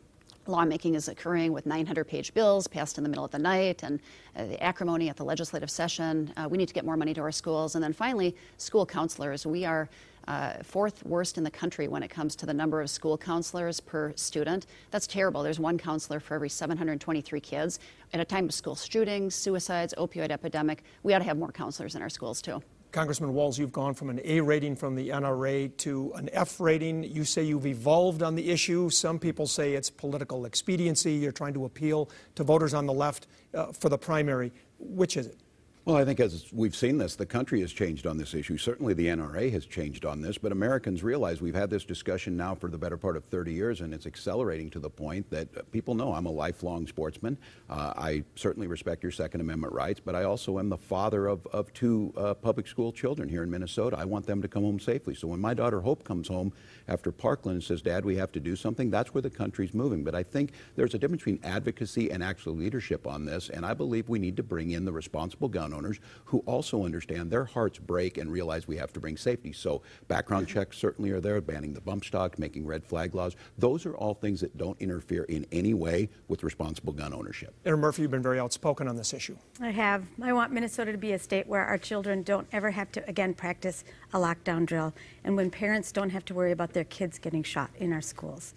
lawmaking 0.47 0.95
is 0.95 1.07
occurring 1.07 1.51
with 1.51 1.65
900 1.65 2.05
page 2.05 2.33
bills 2.33 2.67
passed 2.67 2.97
in 2.97 3.03
the 3.03 3.09
middle 3.09 3.25
of 3.25 3.31
the 3.31 3.39
night 3.39 3.83
and 3.83 3.99
uh, 4.35 4.45
the 4.45 4.61
acrimony 4.61 5.09
at 5.09 5.17
the 5.17 5.23
legislative 5.23 5.69
session. 5.69 6.31
Uh, 6.37 6.47
we 6.49 6.57
need 6.57 6.67
to 6.67 6.73
get 6.73 6.85
more 6.85 6.97
money 6.97 7.13
to 7.13 7.21
our 7.21 7.31
schools. 7.31 7.75
And 7.75 7.83
then 7.83 7.93
finally, 7.93 8.35
school 8.57 8.85
counselors. 8.85 9.45
We 9.45 9.65
are 9.65 9.89
uh, 10.27 10.53
fourth 10.63 11.05
worst 11.05 11.37
in 11.37 11.43
the 11.43 11.51
country 11.51 11.87
when 11.87 12.03
it 12.03 12.09
comes 12.09 12.35
to 12.35 12.45
the 12.45 12.53
number 12.53 12.81
of 12.81 12.89
school 12.89 13.17
counselors 13.17 13.79
per 13.79 14.13
student. 14.15 14.65
That's 14.91 15.07
terrible. 15.07 15.43
There's 15.43 15.59
one 15.59 15.77
counselor 15.77 16.19
for 16.19 16.35
every 16.35 16.49
723 16.49 17.39
kids. 17.39 17.79
At 18.13 18.19
a 18.19 18.25
time 18.25 18.45
of 18.45 18.53
school 18.53 18.75
shootings, 18.75 19.35
suicides, 19.35 19.93
opioid 19.97 20.31
epidemic, 20.31 20.83
we 21.03 21.13
ought 21.13 21.19
to 21.19 21.25
have 21.25 21.37
more 21.37 21.51
counselors 21.51 21.95
in 21.95 22.01
our 22.01 22.09
schools 22.09 22.41
too. 22.41 22.61
Congressman 22.95 23.33
Walz, 23.33 23.59
you've 23.59 23.73
gone 23.73 23.93
from 23.93 24.09
an 24.09 24.21
A 24.23 24.39
rating 24.39 24.73
from 24.73 24.95
the 24.95 25.09
NRA 25.09 25.75
to 25.79 26.13
an 26.15 26.29
F 26.31 26.61
rating. 26.61 27.03
You 27.03 27.25
say 27.25 27.43
you've 27.43 27.65
evolved 27.65 28.23
on 28.23 28.35
the 28.35 28.49
issue. 28.49 28.89
Some 28.89 29.19
people 29.19 29.47
say 29.47 29.73
it's 29.73 29.89
political 29.89 30.45
expediency. 30.45 31.11
You're 31.11 31.33
trying 31.33 31.55
to 31.55 31.65
appeal 31.65 32.09
to 32.35 32.45
voters 32.45 32.73
on 32.73 32.85
the 32.85 32.93
left 32.93 33.27
uh, 33.53 33.73
for 33.73 33.89
the 33.89 33.97
primary. 33.97 34.53
Which 34.79 35.17
is 35.17 35.27
it? 35.27 35.37
Well, 35.85 35.97
I 35.97 36.03
think 36.03 36.19
as 36.19 36.45
we've 36.51 36.75
seen 36.75 36.97
this, 36.97 37.15
the 37.15 37.27
country 37.27 37.61
has 37.61 37.71
changed 37.71 38.07
on 38.07 38.17
this 38.17 38.33
issue. 38.33 38.57
Certainly 38.57 38.95
the 38.95 39.05
NRA 39.05 39.51
has 39.51 39.67
changed 39.67 40.03
on 40.03 40.19
this, 40.19 40.35
but 40.35 40.51
Americans 40.51 41.03
realize 41.03 41.41
we've 41.41 41.53
had 41.53 41.69
this 41.69 41.85
discussion 41.85 42.35
now 42.35 42.55
for 42.55 42.71
the 42.71 42.77
better 42.79 42.97
part 42.97 43.15
of 43.15 43.23
30 43.25 43.53
years, 43.53 43.81
and 43.81 43.93
it's 43.93 44.07
accelerating 44.07 44.71
to 44.71 44.79
the 44.79 44.89
point 44.89 45.29
that 45.29 45.71
people 45.71 45.93
know 45.93 46.11
I'm 46.11 46.25
a 46.25 46.31
lifelong 46.31 46.87
sportsman. 46.87 47.37
Uh, 47.69 47.93
I 47.95 48.23
certainly 48.33 48.65
respect 48.65 49.03
your 49.03 49.11
Second 49.11 49.41
Amendment 49.41 49.73
rights, 49.73 50.01
but 50.03 50.15
I 50.15 50.23
also 50.23 50.57
am 50.57 50.69
the 50.69 50.77
father 50.77 51.27
of, 51.27 51.45
of 51.53 51.71
two 51.73 52.11
uh, 52.17 52.33
public 52.33 52.65
school 52.65 52.91
children 52.91 53.29
here 53.29 53.43
in 53.43 53.51
Minnesota. 53.51 53.95
I 53.95 54.05
want 54.05 54.25
them 54.25 54.41
to 54.41 54.47
come 54.47 54.63
home 54.63 54.79
safely. 54.79 55.13
So 55.13 55.27
when 55.27 55.39
my 55.39 55.53
daughter 55.53 55.81
Hope 55.81 56.03
comes 56.03 56.27
home 56.29 56.51
after 56.87 57.11
Parkland 57.11 57.57
and 57.57 57.63
says, 57.63 57.83
Dad, 57.83 58.05
we 58.05 58.15
have 58.15 58.31
to 58.31 58.39
do 58.39 58.55
something, 58.55 58.89
that's 58.89 59.13
where 59.13 59.21
the 59.21 59.29
country's 59.29 59.75
moving. 59.75 60.03
But 60.03 60.15
I 60.15 60.23
think 60.23 60.53
there's 60.75 60.95
a 60.95 60.97
difference 60.97 61.21
between 61.21 61.41
advocacy 61.43 62.09
and 62.09 62.23
actual 62.23 62.55
leadership 62.55 63.05
on 63.05 63.25
this, 63.25 63.51
and 63.51 63.63
I 63.63 63.75
believe 63.75 64.09
we 64.09 64.17
need 64.17 64.37
to 64.37 64.43
bring 64.43 64.71
in 64.71 64.83
the 64.83 64.91
responsible 64.91 65.47
gun 65.47 65.74
owners 65.75 65.99
who 66.25 66.39
also 66.45 66.85
understand 66.85 67.29
their 67.29 67.45
hearts 67.45 67.77
break 67.77 68.17
and 68.17 68.31
realize 68.31 68.67
we 68.67 68.77
have 68.77 68.93
to 68.93 68.99
bring 68.99 69.17
safety. 69.17 69.53
So 69.53 69.81
background 70.07 70.47
mm-hmm. 70.47 70.59
checks 70.59 70.77
certainly 70.77 71.11
are 71.11 71.19
there, 71.19 71.41
banning 71.41 71.73
the 71.73 71.81
bump 71.81 72.05
stock, 72.05 72.39
making 72.39 72.65
red 72.65 72.83
flag 72.83 73.13
laws. 73.13 73.35
Those 73.57 73.85
are 73.85 73.95
all 73.95 74.13
things 74.13 74.41
that 74.41 74.57
don't 74.57 74.79
interfere 74.81 75.23
in 75.23 75.45
any 75.51 75.73
way 75.73 76.09
with 76.27 76.43
responsible 76.43 76.93
gun 76.93 77.13
ownership. 77.13 77.53
Erin 77.65 77.79
Murphy, 77.79 78.01
you've 78.01 78.11
been 78.11 78.23
very 78.23 78.39
outspoken 78.39 78.87
on 78.87 78.95
this 78.95 79.13
issue. 79.13 79.37
I 79.61 79.71
have. 79.71 80.05
I 80.21 80.33
want 80.33 80.51
Minnesota 80.51 80.91
to 80.91 80.97
be 80.97 81.11
a 81.13 81.19
state 81.19 81.47
where 81.47 81.65
our 81.65 81.77
children 81.77 82.23
don't 82.23 82.47
ever 82.51 82.71
have 82.71 82.91
to, 82.93 83.07
again, 83.07 83.33
practice 83.33 83.83
a 84.13 84.17
lockdown 84.17 84.65
drill, 84.65 84.93
and 85.23 85.35
when 85.35 85.51
parents 85.51 85.91
don't 85.91 86.09
have 86.09 86.25
to 86.25 86.33
worry 86.33 86.51
about 86.51 86.73
their 86.73 86.83
kids 86.83 87.19
getting 87.19 87.43
shot 87.43 87.69
in 87.77 87.91
our 87.93 88.01
schools. 88.01 88.53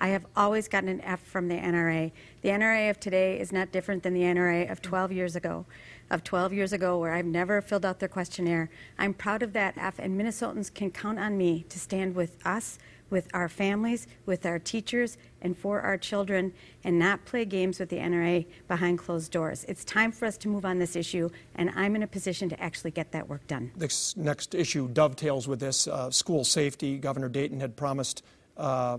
I 0.00 0.08
have 0.08 0.26
always 0.36 0.68
gotten 0.68 0.88
an 0.88 1.00
F 1.00 1.20
from 1.20 1.48
the 1.48 1.56
NRA. 1.56 2.12
The 2.42 2.50
NRA 2.50 2.90
of 2.90 3.00
today 3.00 3.40
is 3.40 3.52
not 3.52 3.72
different 3.72 4.02
than 4.02 4.14
the 4.14 4.22
NRA 4.22 4.70
of 4.70 4.80
12 4.80 5.12
years 5.12 5.34
ago 5.34 5.66
of 6.10 6.24
12 6.24 6.52
years 6.52 6.72
ago 6.72 6.98
where 6.98 7.12
I've 7.12 7.26
never 7.26 7.60
filled 7.60 7.84
out 7.84 7.98
their 7.98 8.08
questionnaire. 8.08 8.70
I'm 8.98 9.14
proud 9.14 9.42
of 9.42 9.52
that 9.52 9.76
and 9.98 10.20
Minnesotans 10.20 10.72
can 10.72 10.90
count 10.90 11.18
on 11.18 11.36
me 11.36 11.64
to 11.68 11.78
stand 11.78 12.14
with 12.14 12.36
us, 12.46 12.78
with 13.10 13.28
our 13.32 13.48
families, 13.48 14.06
with 14.26 14.44
our 14.44 14.58
teachers, 14.58 15.16
and 15.40 15.56
for 15.56 15.80
our 15.80 15.96
children, 15.96 16.52
and 16.84 16.98
not 16.98 17.24
play 17.24 17.44
games 17.44 17.80
with 17.80 17.88
the 17.88 17.96
NRA 17.96 18.46
behind 18.66 18.98
closed 18.98 19.32
doors. 19.32 19.64
It's 19.68 19.84
time 19.84 20.12
for 20.12 20.26
us 20.26 20.36
to 20.38 20.48
move 20.48 20.64
on 20.64 20.78
this 20.78 20.96
issue, 20.96 21.30
and 21.54 21.70
I'm 21.74 21.96
in 21.96 22.02
a 22.02 22.06
position 22.06 22.48
to 22.50 22.60
actually 22.60 22.90
get 22.90 23.12
that 23.12 23.28
work 23.28 23.46
done. 23.46 23.70
This 23.76 24.16
next 24.16 24.54
issue 24.54 24.88
dovetails 24.88 25.48
with 25.48 25.60
this 25.60 25.86
uh, 25.86 26.10
school 26.10 26.44
safety. 26.44 26.98
Governor 26.98 27.28
Dayton 27.28 27.60
had 27.60 27.76
promised 27.76 28.22
uh, 28.58 28.98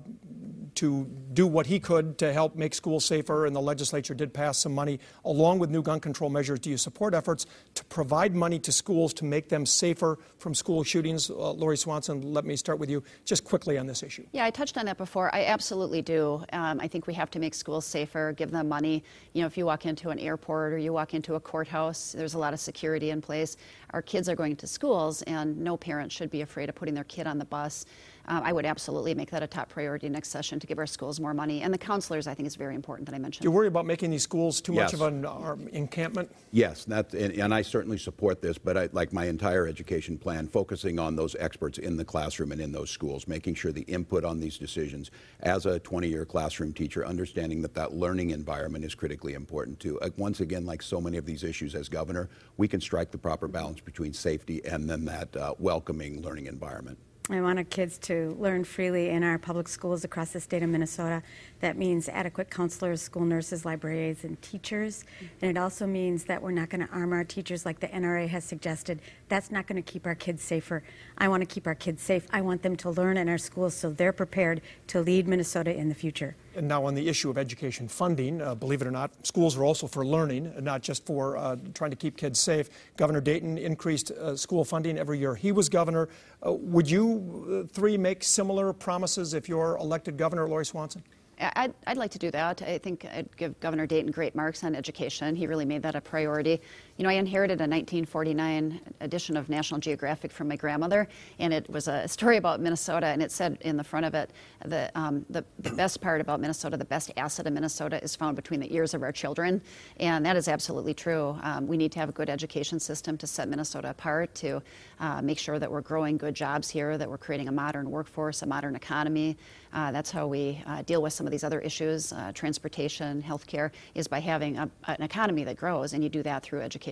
to 0.76 1.06
do 1.34 1.45
what 1.45 1.65
he 1.65 1.80
could 1.80 2.17
to 2.17 2.32
help 2.32 2.56
make 2.56 2.74
schools 2.74 3.04
safer, 3.06 3.45
and 3.45 3.56
the 3.56 3.62
legislature 3.62 4.13
did 4.13 4.34
pass 4.34 4.58
some 4.58 4.74
money 4.74 5.00
along 5.26 5.60
with 5.60 5.69
new 5.69 5.82
gun 5.82 6.00
control 6.00 6.30
measures. 6.30 6.60
Do 6.60 6.69
you 6.69 6.78
support 6.78 7.13
efforts 7.13 7.45
to 7.76 7.84
provide 7.86 8.36
money 8.36 8.60
to 8.60 8.72
schools 8.72 9.13
to 9.15 9.26
make 9.26 9.50
them 9.50 9.65
safer 9.65 10.17
from 10.38 10.54
school 10.54 10.84
shootings? 10.84 11.30
Uh, 11.30 11.52
Lori 11.52 11.78
Swanson, 11.78 12.34
let 12.34 12.45
me 12.45 12.56
start 12.56 12.80
with 12.80 12.89
you 12.89 13.04
just 13.26 13.43
quickly 13.43 13.78
on 13.78 13.88
this 13.88 14.04
issue. 14.04 14.26
Yeah, 14.32 14.45
I 14.45 14.52
touched 14.52 14.78
on 14.78 14.86
that 14.86 14.98
before. 14.98 15.34
I 15.36 15.45
absolutely 15.45 16.02
do. 16.02 16.43
Um, 16.54 16.80
I 16.80 16.88
think 16.88 17.08
we 17.08 17.13
have 17.15 17.30
to 17.32 17.39
make 17.39 17.54
schools 17.54 17.86
safer, 17.86 18.32
give 18.34 18.52
them 18.52 18.69
money. 18.69 19.04
You 19.34 19.41
know, 19.41 19.48
if 19.48 19.58
you 19.58 19.65
walk 19.65 19.86
into 19.86 20.10
an 20.10 20.19
airport 20.19 20.74
or 20.74 20.78
you 20.78 20.93
walk 20.93 21.13
into 21.13 21.36
a 21.36 21.39
courthouse, 21.39 22.13
there's 22.13 22.36
a 22.36 22.39
lot 22.39 22.54
of 22.54 22.60
security 22.60 23.10
in 23.10 23.22
place. 23.22 23.58
Our 23.91 24.02
kids 24.02 24.30
are 24.30 24.36
going 24.36 24.56
to 24.58 24.67
schools, 24.67 25.21
and 25.23 25.58
no 25.58 25.78
parent 25.78 26.12
should 26.12 26.30
be 26.30 26.41
afraid 26.41 26.69
of 26.69 26.75
putting 26.75 26.93
their 26.93 27.04
kid 27.04 27.28
on 27.28 27.38
the 27.38 27.45
bus 27.45 27.86
uh, 28.30 28.41
I 28.43 28.54
would 28.54 28.65
absolutely 28.65 29.15
make 29.15 29.32
that 29.32 29.41
a 29.41 29.47
top 29.47 29.69
priority 29.69 30.08
next 30.08 30.30
session 30.30 30.60
to 30.60 30.67
give 30.67 30.78
our 30.78 30.86
schools 30.86 31.19
more 31.19 31.34
money. 31.34 31.63
And 31.63 31.73
the 31.73 31.78
counselors, 31.80 32.28
I 32.28 32.36
think, 32.36 32.45
is 32.45 32.56
very 32.56 32.75
important 32.75 33.08
that 33.08 33.15
I 33.15 33.19
mentioned. 33.19 33.41
Do 33.41 33.47
you 33.47 33.52
worry 33.52 33.67
about 33.67 33.88
making 33.88 34.12
these 34.12 34.21
schools 34.21 34.62
too 34.62 34.73
yes. 34.73 34.93
much 34.93 34.93
of 34.93 35.02
an 35.02 35.25
um, 35.25 35.67
encampment? 35.69 36.34
Yes, 36.52 36.86
that, 36.86 37.13
and, 37.13 37.34
and, 37.34 37.54
I 37.54 37.63
certainly 37.63 37.97
support 37.97 38.41
this, 38.41 38.58
but 38.58 38.78
I, 38.78 38.89
like 38.91 39.12
my 39.12 39.25
entire 39.25 39.67
education 39.67 40.17
plan, 40.17 40.47
focusing 40.47 40.99
on 40.99 41.15
those 41.15 41.36
experts 41.39 41.80
in 41.80 41.97
the 41.97 42.06
classroom 42.06 42.52
and 42.52 42.62
in 42.62 42.71
those 42.71 42.91
schools, 42.91 43.28
making 43.28 43.56
sure 43.56 43.71
the 43.71 43.82
input 43.82 44.23
on 44.23 44.39
these 44.39 44.58
decisions 44.60 45.10
as 45.41 45.65
a 45.65 45.80
20 45.80 46.08
year 46.08 46.25
classroom 46.25 46.71
teacher, 46.71 47.06
understanding 47.06 47.63
that 47.63 47.73
that 47.73 47.93
learning 47.93 48.30
environment 48.30 48.86
is 48.86 48.93
critically 48.93 49.34
important 49.34 49.80
too. 49.80 49.99
Uh, 50.02 50.10
once 50.17 50.39
again, 50.39 50.65
like 50.65 50.84
so 50.84 51.02
many 51.02 51.17
of 51.17 51.25
these 51.25 51.43
issues 51.43 51.73
as 51.73 51.89
governor, 51.89 52.30
we 52.58 52.67
can 52.67 52.80
strike 52.80 53.10
the 53.10 53.17
proper 53.17 53.47
balance 53.47 53.79
between 53.80 54.13
safety 54.13 54.63
and 54.65 54.89
then 54.89 55.06
that 55.06 55.36
uh, 55.36 55.54
welcoming 55.60 56.22
learning 56.22 56.48
environment. 56.48 56.98
I 57.32 57.42
want 57.42 57.60
our 57.60 57.63
kids 57.63 58.00
to 58.00 58.36
learn 58.39 58.63
freely 58.63 59.10
in 59.10 59.24
our 59.24 59.38
public 59.38 59.68
schools 59.68 60.04
across 60.04 60.32
the 60.32 60.39
state 60.39 60.63
of 60.63 60.70
Minnesota. 60.70 61.22
That 61.60 61.78
means 61.78 62.10
adequate 62.10 62.50
counselors, 62.50 63.04
school 63.04 63.24
nurses, 63.24 63.65
librarians, 63.65 64.24
and 64.24 64.42
teachers. 64.42 65.06
And 65.39 65.56
it 65.56 65.60
also 65.60 65.86
means 65.86 66.24
that 66.24 66.42
we're 66.42 66.50
not 66.50 66.70
going 66.70 66.88
to 66.88 66.92
arm 66.92 67.13
our 67.13 67.24
teachers 67.24 67.68
like 67.68 67.82
the 67.82 67.88
NRA 67.88 68.28
has 68.30 68.44
suggested. 68.44 69.00
That's 69.30 69.52
not 69.52 69.68
going 69.68 69.82
to 69.82 69.92
keep 69.92 70.06
our 70.06 70.15
kids 70.15 70.44
safer. 70.44 70.84
I 71.18 71.28
want 71.28 71.42
to 71.42 71.46
keep 71.46 71.68
our 71.68 71.76
kids 71.76 72.02
safe. 72.02 72.28
I 72.32 72.42
want 72.42 72.63
them 72.63 72.76
to 72.78 72.89
learn 72.89 73.15
in 73.15 73.30
our 73.30 73.38
schools 73.38 73.76
so 73.76 73.92
they're 73.92 74.12
prepared 74.12 74.62
to 74.88 75.02
lead 75.02 75.28
Minnesota 75.28 75.74
in 75.76 75.88
the 75.88 75.96
future. 75.96 76.36
And 76.56 76.68
now, 76.68 76.86
on 76.86 76.96
the 76.96 77.08
issue 77.08 77.30
of 77.30 77.38
education 77.38 77.88
funding, 77.88 78.42
uh, 78.42 78.56
believe 78.56 78.82
it 78.82 78.88
or 78.88 78.92
not, 78.92 79.12
schools 79.26 79.56
are 79.56 79.63
also 79.63 79.88
for 79.88 80.06
learning, 80.06 80.52
not 80.60 80.82
just 80.82 81.06
for 81.06 81.38
uh, 81.38 81.56
trying 81.74 81.92
to 81.92 81.96
keep 81.96 82.18
kids 82.18 82.39
safe. 82.39 82.70
Governor 82.98 83.22
Dayton 83.22 83.58
increased 83.58 84.12
uh, 84.12 84.36
school 84.36 84.65
funding 84.65 84.98
every 84.98 85.20
year 85.20 85.36
he 85.36 85.52
was 85.52 85.70
governor. 85.70 86.10
Uh, 86.46 86.54
would 86.54 86.89
you 86.89 87.63
uh, 87.65 87.68
three 87.72 87.98
make 87.98 88.24
similar 88.24 88.74
promises 88.74 89.34
if 89.34 89.48
you're 89.48 89.78
elected 89.78 90.18
governor, 90.18 90.48
Lori 90.48 90.65
Swanson? 90.65 91.04
I'd, 91.39 91.74
I'd, 91.88 91.98
like 91.98 92.12
to 92.12 92.20
do 92.20 92.32
that. 92.32 92.62
I 92.62 92.78
think 92.78 93.06
I'd 93.06 93.30
give 93.38 93.58
Governor 93.62 93.88
Dayton 93.88 94.12
great 94.12 94.36
marks 94.36 94.63
on 94.63 94.76
education. 94.76 95.36
He 95.36 95.48
really 95.48 95.63
made 95.63 95.82
that 95.84 95.96
a 95.96 96.02
priority. 96.02 96.62
You 96.99 97.03
know, 97.03 97.12
I 97.12 97.13
inherited 97.13 97.62
a 97.62 97.63
1949 97.63 98.81
edition 98.99 99.38
of 99.38 99.47
National 99.47 99.79
Geographic 99.79 100.33
from 100.33 100.49
my 100.49 100.57
grandmother, 100.57 101.07
and 101.39 101.53
it 101.53 101.69
was 101.69 101.88
a 101.88 102.05
story 102.09 102.35
about 102.35 102.59
Minnesota, 102.59 103.05
and 103.05 103.23
it 103.23 103.31
said 103.31 103.57
in 103.62 103.77
the 103.77 103.85
front 103.85 104.05
of 104.05 104.13
it, 104.13 104.31
the, 104.65 104.91
um, 104.95 105.25
the, 105.29 105.45
the, 105.59 105.69
best 105.69 106.01
part 106.01 106.19
about 106.19 106.41
Minnesota, 106.41 106.75
the 106.75 106.83
best 106.83 107.09
asset 107.15 107.47
of 107.47 107.53
Minnesota 107.53 108.03
is 108.03 108.17
found 108.17 108.35
between 108.35 108.59
the 108.59 108.75
ears 108.75 108.93
of 108.93 109.01
our 109.01 109.13
children, 109.13 109.62
and 110.01 110.25
that 110.25 110.35
is 110.35 110.49
absolutely 110.49 110.93
true. 110.93 111.39
Um, 111.41 111.67
we 111.67 111.77
need 111.77 111.93
to 111.93 111.99
have 111.99 112.09
a 112.09 112.12
good 112.12 112.29
education 112.29 112.81
system 112.81 113.17
to 113.19 113.27
set 113.27 113.47
Minnesota 113.47 113.91
apart, 113.91 114.35
to 114.35 114.62
uh, 114.99 115.21
make 115.21 115.39
sure 115.39 115.57
that 115.57 115.71
we're 115.71 115.79
growing 115.79 116.17
good 116.17 116.35
jobs 116.35 116.69
here, 116.69 116.97
that 116.97 117.09
we're 117.09 117.17
creating 117.17 117.47
a 117.47 117.53
modern 117.53 117.89
workforce, 117.89 118.41
a 118.41 118.45
modern 118.45 118.75
economy. 118.75 119.38
Uh, 119.71 119.93
that's 119.93 120.12
how 120.12 120.27
we 120.27 120.62
uh, 120.65 120.81
deal 120.81 121.01
with 121.01 121.13
some 121.13 121.25
of 121.25 121.31
these 121.31 121.45
other 121.45 121.62
issues, 121.62 122.12
uh, 122.12 122.33
transportation, 122.33 123.23
healthcare, 123.23 123.71
is 123.95 124.05
by 124.05 124.19
having 124.19 124.57
a, 124.57 124.69
an 124.88 125.01
economy 125.01 125.45
that 125.45 125.55
grows, 125.55 125.93
and 125.93 126.03
you 126.03 126.09
do 126.09 126.21
that 126.23 126.43
through 126.43 126.59
education. 126.59 126.88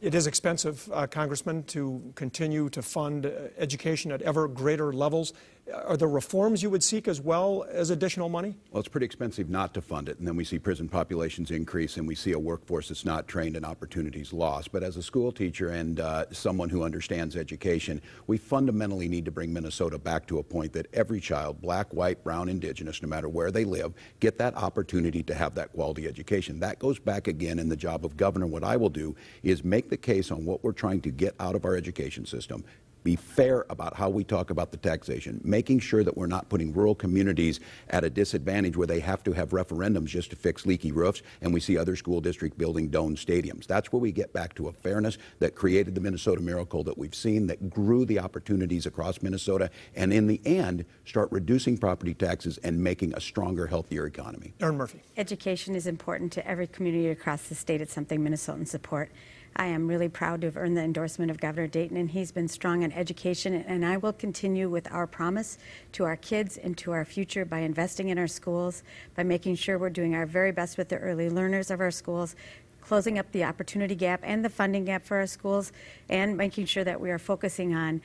It 0.00 0.14
is 0.14 0.26
expensive, 0.26 0.88
uh, 0.92 1.06
Congressman, 1.06 1.64
to 1.64 2.12
continue 2.14 2.68
to 2.70 2.82
fund 2.82 3.26
uh, 3.26 3.30
education 3.56 4.12
at 4.12 4.20
ever 4.22 4.46
greater 4.46 4.92
levels. 4.92 5.32
Are 5.74 5.96
there 5.96 6.08
reforms 6.08 6.62
you 6.62 6.70
would 6.70 6.84
seek 6.84 7.08
as 7.08 7.20
well 7.20 7.66
as 7.70 7.90
additional 7.90 8.28
money? 8.28 8.56
Well, 8.70 8.78
it's 8.78 8.88
pretty 8.88 9.06
expensive 9.06 9.50
not 9.50 9.74
to 9.74 9.80
fund 9.80 10.08
it, 10.08 10.18
and 10.18 10.26
then 10.26 10.36
we 10.36 10.44
see 10.44 10.60
prison 10.60 10.88
populations 10.88 11.50
increase, 11.50 11.96
and 11.96 12.06
we 12.06 12.14
see 12.14 12.32
a 12.32 12.38
workforce 12.38 12.88
that's 12.88 13.04
not 13.04 13.26
trained 13.26 13.56
and 13.56 13.66
opportunities 13.66 14.32
lost. 14.32 14.70
But 14.70 14.84
as 14.84 14.96
a 14.96 15.02
school 15.02 15.32
teacher 15.32 15.70
and 15.70 15.98
uh, 15.98 16.26
someone 16.30 16.68
who 16.68 16.84
understands 16.84 17.36
education, 17.36 18.00
we 18.28 18.38
fundamentally 18.38 19.08
need 19.08 19.24
to 19.24 19.32
bring 19.32 19.52
Minnesota 19.52 19.98
back 19.98 20.26
to 20.28 20.38
a 20.38 20.42
point 20.42 20.72
that 20.74 20.86
every 20.92 21.20
child, 21.20 21.60
black, 21.60 21.92
white, 21.92 22.22
brown, 22.22 22.48
indigenous, 22.48 23.02
no 23.02 23.08
matter 23.08 23.28
where 23.28 23.50
they 23.50 23.64
live, 23.64 23.92
get 24.20 24.38
that 24.38 24.54
opportunity 24.54 25.22
to 25.24 25.34
have 25.34 25.56
that 25.56 25.72
quality 25.72 26.06
education. 26.06 26.60
That 26.60 26.78
goes 26.78 27.00
back 27.00 27.26
again 27.26 27.58
in 27.58 27.68
the 27.68 27.76
job 27.76 28.04
of 28.04 28.16
governor. 28.16 28.46
What 28.46 28.62
I 28.62 28.76
will 28.76 28.88
do 28.88 29.16
is 29.42 29.64
make 29.64 29.90
the 29.90 29.96
case 29.96 30.30
on 30.30 30.44
what 30.44 30.62
we're 30.62 30.72
trying 30.72 31.00
to 31.02 31.10
get 31.10 31.34
out 31.40 31.56
of 31.56 31.64
our 31.64 31.74
education 31.74 32.24
system, 32.24 32.64
be 33.06 33.14
fair 33.14 33.64
about 33.70 33.94
how 33.94 34.10
we 34.10 34.24
talk 34.24 34.50
about 34.50 34.72
the 34.72 34.76
taxation, 34.76 35.40
making 35.44 35.78
sure 35.78 36.02
that 36.02 36.16
we're 36.16 36.26
not 36.26 36.48
putting 36.48 36.72
rural 36.72 36.94
communities 36.94 37.60
at 37.90 38.02
a 38.02 38.10
disadvantage 38.10 38.76
where 38.76 38.88
they 38.88 38.98
have 38.98 39.22
to 39.22 39.32
have 39.32 39.50
referendums 39.50 40.06
just 40.06 40.28
to 40.30 40.34
fix 40.34 40.66
leaky 40.66 40.90
roofs, 40.90 41.22
and 41.40 41.54
we 41.54 41.60
see 41.60 41.78
other 41.78 41.94
school 41.94 42.20
districts 42.20 42.58
building 42.58 42.88
dome 42.88 43.14
stadiums. 43.14 43.64
That's 43.64 43.92
where 43.92 44.00
we 44.00 44.10
get 44.10 44.32
back 44.32 44.54
to 44.56 44.66
a 44.66 44.72
fairness 44.72 45.18
that 45.38 45.54
created 45.54 45.94
the 45.94 46.00
Minnesota 46.00 46.42
miracle 46.42 46.82
that 46.82 46.98
we've 46.98 47.14
seen, 47.14 47.46
that 47.46 47.70
grew 47.70 48.04
the 48.04 48.18
opportunities 48.18 48.86
across 48.86 49.22
Minnesota, 49.22 49.70
and 49.94 50.12
in 50.12 50.26
the 50.26 50.40
end, 50.44 50.84
start 51.04 51.30
reducing 51.30 51.78
property 51.78 52.12
taxes 52.12 52.58
and 52.64 52.82
making 52.82 53.14
a 53.14 53.20
stronger, 53.20 53.68
healthier 53.68 54.06
economy. 54.06 54.52
Erin 54.60 54.78
Murphy. 54.78 55.00
Education 55.16 55.76
is 55.76 55.86
important 55.86 56.32
to 56.32 56.44
every 56.44 56.66
community 56.66 57.08
across 57.10 57.44
the 57.44 57.54
state. 57.54 57.80
It's 57.80 57.94
something 57.94 58.18
Minnesotans 58.18 58.66
support. 58.66 59.12
I 59.58 59.66
am 59.66 59.88
really 59.88 60.10
proud 60.10 60.42
to 60.42 60.48
have 60.48 60.56
earned 60.58 60.76
the 60.76 60.82
endorsement 60.82 61.30
of 61.30 61.40
Governor 61.40 61.66
Dayton, 61.66 61.96
and 61.96 62.10
he's 62.10 62.30
been 62.30 62.46
strong 62.46 62.84
on 62.84 62.92
education. 62.92 63.54
And 63.54 63.86
I 63.86 63.96
will 63.96 64.12
continue 64.12 64.68
with 64.68 64.90
our 64.92 65.06
promise 65.06 65.56
to 65.92 66.04
our 66.04 66.16
kids 66.16 66.58
and 66.58 66.76
to 66.78 66.92
our 66.92 67.06
future 67.06 67.46
by 67.46 67.60
investing 67.60 68.10
in 68.10 68.18
our 68.18 68.26
schools, 68.26 68.82
by 69.14 69.22
making 69.22 69.56
sure 69.56 69.78
we're 69.78 69.88
doing 69.88 70.14
our 70.14 70.26
very 70.26 70.52
best 70.52 70.76
with 70.76 70.90
the 70.90 70.98
early 70.98 71.30
learners 71.30 71.70
of 71.70 71.80
our 71.80 71.90
schools, 71.90 72.36
closing 72.82 73.18
up 73.18 73.32
the 73.32 73.44
opportunity 73.44 73.94
gap 73.94 74.20
and 74.22 74.44
the 74.44 74.50
funding 74.50 74.84
gap 74.84 75.06
for 75.06 75.16
our 75.16 75.26
schools, 75.26 75.72
and 76.10 76.36
making 76.36 76.66
sure 76.66 76.84
that 76.84 77.00
we 77.00 77.10
are 77.10 77.18
focusing 77.18 77.74
on 77.74 78.02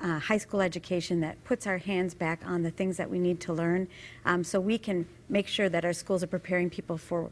uh, 0.00 0.18
high 0.18 0.38
school 0.38 0.62
education 0.62 1.20
that 1.20 1.42
puts 1.44 1.66
our 1.66 1.78
hands 1.78 2.14
back 2.14 2.40
on 2.46 2.62
the 2.62 2.70
things 2.70 2.96
that 2.96 3.10
we 3.10 3.18
need 3.18 3.38
to 3.38 3.52
learn 3.52 3.86
um, 4.24 4.42
so 4.42 4.58
we 4.58 4.78
can 4.78 5.06
make 5.28 5.46
sure 5.46 5.68
that 5.68 5.84
our 5.84 5.92
schools 5.92 6.22
are 6.22 6.26
preparing 6.26 6.70
people 6.70 6.96
for 6.96 7.30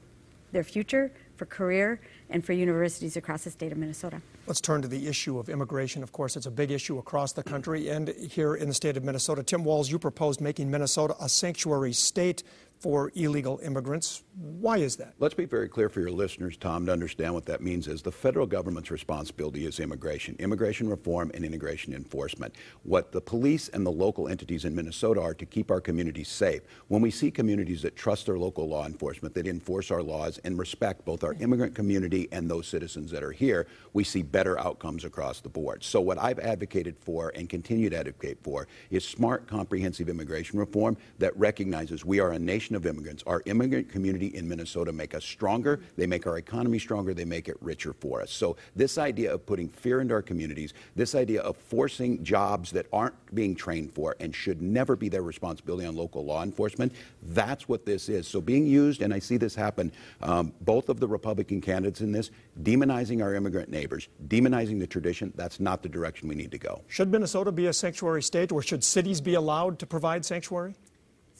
their 0.53 0.63
future, 0.63 1.11
for 1.37 1.47
career, 1.47 2.01
and 2.31 2.45
for 2.45 2.53
universities 2.53 3.17
across 3.17 3.45
the 3.45 3.51
state 3.51 3.73
of 3.73 3.79
Minnesota. 3.79 4.21
Let's 4.47 4.61
turn 4.61 4.83
to 4.83 4.89
the 4.89 5.07
issue 5.07 5.39
of 5.39 5.49
immigration. 5.49 6.03
Of 6.03 6.13
course, 6.13 6.37
it's 6.37 6.47
a 6.47 6.51
big 6.51 6.71
issue 6.71 6.99
across 6.99 7.33
the 7.33 7.43
country 7.43 7.89
and 7.89 8.09
here 8.09 8.55
in 8.55 8.69
the 8.69 8.75
state 8.75 8.97
of 8.97 9.05
Minnesota. 9.05 9.43
Tim 9.43 9.65
Walz, 9.65 9.91
you 9.91 9.99
proposed 9.99 10.41
making 10.41 10.71
Minnesota 10.71 11.17
a 11.21 11.29
sanctuary 11.29 11.93
state 11.93 12.43
for 12.85 13.11
illegal 13.15 13.59
immigrants. 13.63 14.25
Why 14.37 14.77
is 14.77 14.97
that? 14.97 15.15
Let's 15.19 15.33
be 15.33 15.47
very 15.47 15.71
clear 15.71 15.89
for 15.89 16.01
your 16.01 16.11
listeners, 16.11 16.59
Tom, 16.59 16.85
to 16.85 16.93
understand 16.93 17.33
what 17.33 17.47
that 17.47 17.63
means 17.63 17.89
is 17.89 18.03
the 18.03 18.13
federal 18.13 18.47
government's 18.47 18.91
responsibility 18.91 19.65
is 19.65 19.81
immigration, 19.81 20.37
immigration 20.39 20.91
reform 20.91 21.31
and 21.33 21.47
immigration 21.47 21.95
enforcement. 21.95 22.55
What 22.83 23.11
the 23.11 23.23
police 23.23 23.69
and 23.69 23.87
the 23.87 23.91
local 23.91 24.29
entities 24.29 24.67
in 24.67 24.75
Minnesota 24.75 25.23
are 25.23 25.33
to 25.33 25.47
keep 25.47 25.71
our 25.71 25.81
communities 25.81 26.29
safe. 26.29 26.61
When 26.89 27.01
we 27.01 27.11
see 27.11 27.31
communities 27.31 27.81
that 27.81 27.97
trust 27.97 28.27
their 28.27 28.39
local 28.39 28.69
law 28.69 28.85
enforcement, 28.85 29.35
that 29.35 29.47
enforce 29.47 29.91
our 29.91 30.03
laws 30.03 30.39
and 30.45 30.59
respect 30.59 31.07
both 31.07 31.25
our 31.25 31.33
immigrant 31.41 31.75
community 31.75 32.29
and 32.33 32.51
those 32.51 32.67
citizens 32.67 33.11
that 33.13 33.23
are 33.23 33.33
here, 33.33 33.67
we 33.95 34.05
see 34.05 34.21
better 34.21 34.61
outcomes 34.61 35.07
across 35.07 35.41
the 35.41 35.49
board. 35.49 35.83
So 35.83 36.03
what 36.03 36.19
I've 36.19 36.39
advocated 36.39 36.99
for 36.99 37.33
and 37.35 37.49
continue 37.49 37.89
to 37.89 37.97
advocate 37.97 38.43
for 38.43 38.69
is 38.91 39.09
smart, 39.09 39.47
comprehensive 39.47 40.11
immigration 40.11 40.59
reform 40.59 40.99
that 41.19 41.35
recognizes 41.39 42.05
we 42.05 42.21
are 42.21 42.33
a 42.33 42.39
nation 42.39 42.74
of 42.75 42.87
immigrants. 42.87 43.23
Our 43.27 43.43
immigrant 43.47 43.89
community 43.89 44.29
in 44.29 44.49
Minnesota 44.49 44.93
make 44.93 45.15
us 45.15 45.25
stronger. 45.25 45.81
They 45.97 46.07
make 46.07 46.27
our 46.27 46.39
economy 46.39 46.79
stronger. 46.79 47.15
They 47.15 47.25
make 47.25 47.49
it 47.49 47.57
richer 47.61 47.93
for 47.93 48.23
us. 48.23 48.31
So 48.31 48.57
this 48.77 48.99
idea 48.99 49.33
of 49.33 49.47
putting 49.47 49.69
fear 49.69 50.01
into 50.01 50.15
our 50.15 50.23
communities, 50.23 50.75
this 50.97 51.15
idea 51.15 51.41
of 51.43 51.57
forcing 51.57 52.23
jobs 52.25 52.71
that 52.73 52.87
aren't 52.93 53.15
being 53.35 53.55
trained 53.55 53.93
for 53.95 54.17
and 54.21 54.35
should 54.35 54.63
never 54.63 54.97
be 54.97 55.09
their 55.09 55.23
responsibility 55.23 55.87
on 55.87 55.97
local 55.97 56.25
law 56.25 56.43
enforcement, 56.43 56.93
that's 57.23 57.69
what 57.69 57.85
this 57.85 58.09
is. 58.09 58.27
So 58.27 58.41
being 58.41 58.67
used, 58.67 59.03
and 59.03 59.13
I 59.13 59.19
see 59.19 59.37
this 59.37 59.55
happen, 59.55 59.93
um, 60.23 60.53
both 60.63 60.89
of 60.89 61.01
the 61.01 61.09
Republican 61.09 61.61
candidates 61.61 62.01
in 62.01 62.13
this, 62.13 62.31
demonizing 62.63 63.23
our 63.23 63.35
immigrant 63.35 63.69
neighbors, 63.69 64.09
demonizing 64.29 64.79
the 64.79 64.87
tradition, 64.87 65.33
that's 65.37 65.61
not 65.61 65.83
the 65.83 65.89
direction 65.89 66.29
we 66.29 66.35
need 66.35 66.51
to 66.51 66.59
go. 66.59 66.83
Should 66.89 67.11
Minnesota 67.11 67.53
be 67.53 67.67
a 67.67 67.73
sanctuary 67.73 68.23
state 68.23 68.53
or 68.53 68.63
should 68.63 68.85
cities 68.85 69.21
be 69.21 69.35
allowed 69.35 69.79
to 69.81 69.87
provide 69.87 70.25
sanctuary? 70.25 70.75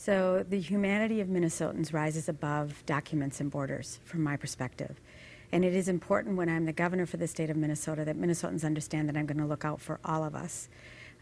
So 0.05 0.45
the 0.47 0.61
humanity 0.61 1.23
of 1.23 1.29
Minnesotans 1.29 1.95
rises 1.95 2.29
above 2.29 2.85
documents 2.85 3.41
and 3.41 3.51
borders, 3.51 4.01
from 4.05 4.23
my 4.23 4.37
perspective. 4.37 5.01
And 5.51 5.65
it 5.65 5.75
is 5.75 5.89
important 5.89 6.37
when 6.37 6.51
I'm 6.51 6.67
the 6.67 6.75
governor 6.75 7.07
for 7.07 7.17
the 7.17 7.27
state 7.27 7.49
of 7.49 7.57
Minnesota 7.57 8.05
that 8.05 8.21
Minnesotans 8.21 8.67
understand 8.67 9.09
that 9.09 9.17
I'm 9.17 9.25
going 9.25 9.39
to 9.39 9.47
look 9.47 9.65
out 9.65 9.81
for 9.81 10.01
all 10.05 10.23
of 10.23 10.35
us. 10.35 10.69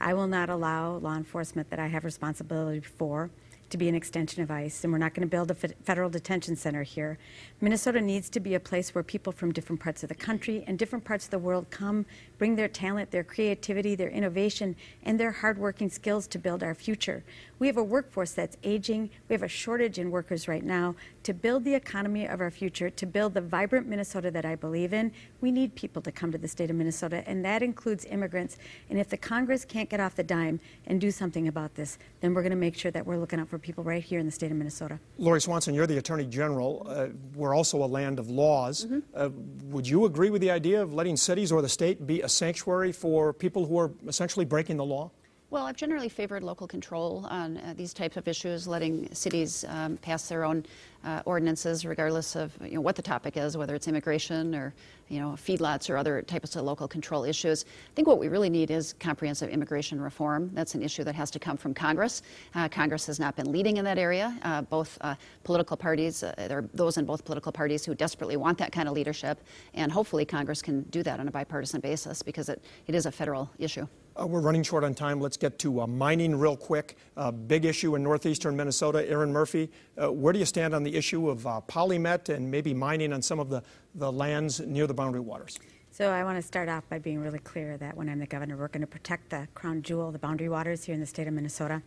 I 0.00 0.14
will 0.14 0.26
not 0.26 0.50
allow 0.50 0.96
law 0.96 1.14
enforcement 1.14 1.70
that 1.70 1.78
I 1.78 1.86
have 1.86 2.04
responsibility 2.04 2.80
for 2.80 3.30
to 3.70 3.78
be 3.78 3.88
an 3.88 3.94
extension 3.94 4.42
of 4.42 4.50
ICE, 4.50 4.82
and 4.82 4.92
we're 4.92 4.98
not 4.98 5.14
going 5.14 5.26
to 5.26 5.30
build 5.30 5.52
a 5.52 5.54
federal 5.54 6.10
detention 6.10 6.56
center 6.56 6.82
here. 6.82 7.18
Minnesota 7.60 8.00
needs 8.00 8.28
to 8.30 8.40
be 8.40 8.54
a 8.54 8.60
place 8.60 8.96
where 8.96 9.04
people 9.04 9.32
from 9.32 9.52
different 9.52 9.80
parts 9.80 10.02
of 10.02 10.08
the 10.08 10.14
country 10.16 10.64
and 10.66 10.76
different 10.76 11.04
parts 11.04 11.26
of 11.26 11.30
the 11.30 11.38
world 11.38 11.70
come, 11.70 12.04
bring 12.42 12.56
their 12.56 12.66
talent, 12.66 13.12
their 13.12 13.22
creativity, 13.22 13.94
their 13.94 14.08
innovation, 14.08 14.74
and 15.04 15.20
their 15.20 15.30
hardworking 15.30 15.88
skills 15.88 16.26
to 16.26 16.40
build 16.40 16.60
our 16.60 16.74
future. 16.74 17.22
We 17.60 17.68
have 17.68 17.76
a 17.76 17.84
workforce 17.84 18.32
that's 18.32 18.56
aging. 18.64 19.10
We 19.28 19.34
have 19.34 19.44
a 19.44 19.48
shortage 19.48 19.96
in 19.96 20.10
workers 20.10 20.48
right 20.48 20.64
now. 20.64 20.96
To 21.22 21.32
build 21.32 21.62
the 21.62 21.76
economy 21.76 22.26
of 22.26 22.40
our 22.40 22.50
future, 22.50 22.90
to 22.90 23.06
build 23.06 23.34
the 23.34 23.40
vibrant 23.40 23.86
Minnesota 23.86 24.32
that 24.32 24.44
I 24.44 24.56
believe 24.56 24.92
in, 24.92 25.12
we 25.40 25.52
need 25.52 25.76
people 25.76 26.02
to 26.02 26.10
come 26.10 26.32
to 26.32 26.38
the 26.38 26.48
state 26.48 26.68
of 26.68 26.74
Minnesota, 26.74 27.22
and 27.28 27.44
that 27.44 27.62
includes 27.62 28.04
immigrants. 28.06 28.58
And 28.90 28.98
if 28.98 29.08
the 29.08 29.16
Congress 29.16 29.64
can't 29.64 29.88
get 29.88 30.00
off 30.00 30.16
the 30.16 30.24
dime 30.24 30.58
and 30.88 31.00
do 31.00 31.12
something 31.12 31.46
about 31.46 31.76
this, 31.76 31.96
then 32.20 32.34
we're 32.34 32.42
going 32.42 32.50
to 32.50 32.56
make 32.56 32.74
sure 32.76 32.90
that 32.90 33.06
we're 33.06 33.18
looking 33.18 33.38
out 33.38 33.48
for 33.48 33.60
people 33.60 33.84
right 33.84 34.02
here 34.02 34.18
in 34.18 34.26
the 34.26 34.32
state 34.32 34.50
of 34.50 34.56
Minnesota. 34.56 34.98
Lori 35.16 35.40
Swanson, 35.40 35.74
you're 35.74 35.86
the 35.86 35.98
Attorney 35.98 36.26
General. 36.26 36.84
Uh, 36.88 37.06
we're 37.36 37.54
also 37.54 37.84
a 37.84 37.86
land 37.86 38.18
of 38.18 38.28
laws. 38.28 38.86
Mm-hmm. 38.86 38.98
Uh, 39.14 39.28
would 39.66 39.86
you 39.86 40.06
agree 40.06 40.30
with 40.30 40.40
the 40.40 40.50
idea 40.50 40.82
of 40.82 40.92
letting 40.92 41.16
cities 41.16 41.52
or 41.52 41.62
the 41.62 41.68
state 41.68 42.04
be 42.04 42.20
a 42.22 42.31
sanctuary 42.32 42.92
for 42.92 43.32
people 43.32 43.66
who 43.66 43.78
are 43.78 43.90
essentially 44.06 44.44
breaking 44.44 44.76
the 44.76 44.84
law? 44.84 45.10
Well, 45.50 45.66
I've 45.66 45.76
generally 45.76 46.08
favored 46.08 46.42
local 46.42 46.66
control 46.66 47.26
on 47.28 47.58
uh, 47.58 47.74
these 47.76 47.92
types 47.92 48.16
of 48.16 48.26
issues, 48.26 48.66
letting 48.66 49.14
cities 49.14 49.66
um, 49.68 49.98
pass 49.98 50.26
their 50.26 50.44
own 50.44 50.64
uh, 51.04 51.22
ordinances, 51.24 51.84
regardless 51.84 52.36
of 52.36 52.56
you 52.62 52.74
know, 52.74 52.80
what 52.80 52.96
the 52.96 53.02
topic 53.02 53.36
is, 53.36 53.56
whether 53.56 53.74
it's 53.74 53.88
immigration 53.88 54.54
or 54.54 54.74
you 55.08 55.20
know 55.20 55.30
feedlots 55.30 55.90
or 55.90 55.96
other 55.96 56.22
types 56.22 56.56
of 56.56 56.64
local 56.64 56.88
control 56.88 57.24
issues. 57.24 57.64
I 57.64 57.94
think 57.94 58.08
what 58.08 58.18
we 58.18 58.28
really 58.28 58.48
need 58.48 58.70
is 58.70 58.94
comprehensive 58.94 59.50
immigration 59.50 60.00
reform. 60.00 60.50
That's 60.54 60.74
an 60.74 60.82
issue 60.82 61.04
that 61.04 61.14
has 61.14 61.30
to 61.32 61.38
come 61.38 61.56
from 61.56 61.74
Congress. 61.74 62.22
Uh, 62.54 62.68
Congress 62.68 63.06
has 63.06 63.20
not 63.20 63.36
been 63.36 63.50
leading 63.50 63.76
in 63.76 63.84
that 63.84 63.98
area. 63.98 64.36
Uh, 64.42 64.62
both 64.62 64.96
uh, 65.00 65.14
political 65.44 65.76
parties, 65.76 66.22
uh, 66.22 66.34
there 66.36 66.58
are 66.58 66.68
those 66.74 66.96
in 66.96 67.04
both 67.04 67.24
political 67.24 67.52
parties 67.52 67.84
who 67.84 67.94
desperately 67.94 68.36
want 68.36 68.58
that 68.58 68.72
kind 68.72 68.88
of 68.88 68.94
leadership, 68.94 69.40
and 69.74 69.92
hopefully 69.92 70.24
Congress 70.24 70.62
can 70.62 70.82
do 70.84 71.02
that 71.02 71.20
on 71.20 71.28
a 71.28 71.30
bipartisan 71.30 71.80
basis 71.80 72.22
because 72.22 72.48
it, 72.48 72.62
it 72.86 72.94
is 72.94 73.06
a 73.06 73.12
federal 73.12 73.50
issue. 73.58 73.86
Uh, 74.20 74.26
we're 74.26 74.40
running 74.40 74.62
short 74.62 74.84
on 74.84 74.94
time. 74.94 75.20
Let's 75.20 75.38
get 75.38 75.58
to 75.60 75.80
uh, 75.80 75.86
mining 75.86 76.38
real 76.38 76.56
quick. 76.56 76.96
Uh, 77.16 77.30
big 77.30 77.64
issue 77.64 77.94
in 77.94 78.02
northeastern 78.02 78.56
Minnesota. 78.56 79.08
Erin 79.08 79.32
Murphy, 79.32 79.70
uh, 80.00 80.12
where 80.12 80.34
do 80.34 80.38
you 80.38 80.44
stand 80.44 80.74
on 80.74 80.82
the 80.82 80.91
issue 80.94 81.28
of 81.28 81.46
uh, 81.46 81.60
PolyMet 81.68 82.28
and 82.28 82.50
maybe 82.50 82.74
mining 82.74 83.12
on 83.12 83.22
some 83.22 83.40
of 83.40 83.48
the, 83.48 83.62
the 83.94 84.10
lands 84.10 84.60
near 84.60 84.86
the 84.86 84.94
boundary 84.94 85.20
waters? 85.20 85.58
So 85.90 86.10
I 86.10 86.24
want 86.24 86.36
to 86.36 86.42
start 86.42 86.70
off 86.70 86.88
by 86.88 86.98
being 86.98 87.20
really 87.20 87.38
clear 87.38 87.76
that 87.76 87.96
when 87.96 88.08
I'm 88.08 88.18
the 88.18 88.26
governor, 88.26 88.56
we're 88.56 88.68
going 88.68 88.80
to 88.80 88.86
protect 88.86 89.28
the 89.28 89.46
crown 89.54 89.82
jewel, 89.82 90.10
the 90.10 90.18
boundary 90.18 90.48
waters 90.48 90.84
here 90.84 90.94
in 90.94 91.00
the 91.00 91.06
state 91.06 91.26
of 91.26 91.34
Minnesota. 91.34 91.82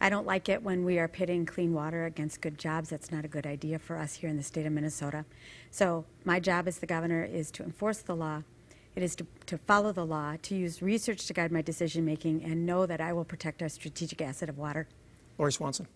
I 0.00 0.08
don't 0.08 0.26
like 0.26 0.48
it 0.48 0.62
when 0.62 0.84
we 0.84 0.98
are 0.98 1.06
pitting 1.06 1.44
clean 1.44 1.74
water 1.74 2.06
against 2.06 2.40
good 2.40 2.58
jobs. 2.58 2.88
That's 2.88 3.12
not 3.12 3.24
a 3.24 3.28
good 3.28 3.46
idea 3.46 3.78
for 3.78 3.98
us 3.98 4.14
here 4.14 4.30
in 4.30 4.38
the 4.38 4.42
state 4.42 4.64
of 4.64 4.72
Minnesota. 4.72 5.26
So 5.70 6.06
my 6.24 6.40
job 6.40 6.66
as 6.66 6.78
the 6.78 6.86
governor 6.86 7.24
is 7.24 7.50
to 7.52 7.62
enforce 7.62 7.98
the 7.98 8.16
law, 8.16 8.42
it 8.96 9.02
is 9.02 9.14
to, 9.16 9.26
to 9.46 9.58
follow 9.58 9.92
the 9.92 10.04
law, 10.04 10.36
to 10.42 10.54
use 10.54 10.82
research 10.82 11.26
to 11.26 11.32
guide 11.32 11.52
my 11.52 11.62
decision 11.62 12.04
making, 12.04 12.42
and 12.42 12.66
know 12.66 12.84
that 12.86 13.00
I 13.00 13.12
will 13.12 13.24
protect 13.24 13.62
our 13.62 13.68
strategic 13.68 14.20
asset 14.20 14.48
of 14.48 14.58
water. 14.58 14.88
Lori 15.38 15.52
Swanson. 15.52 15.86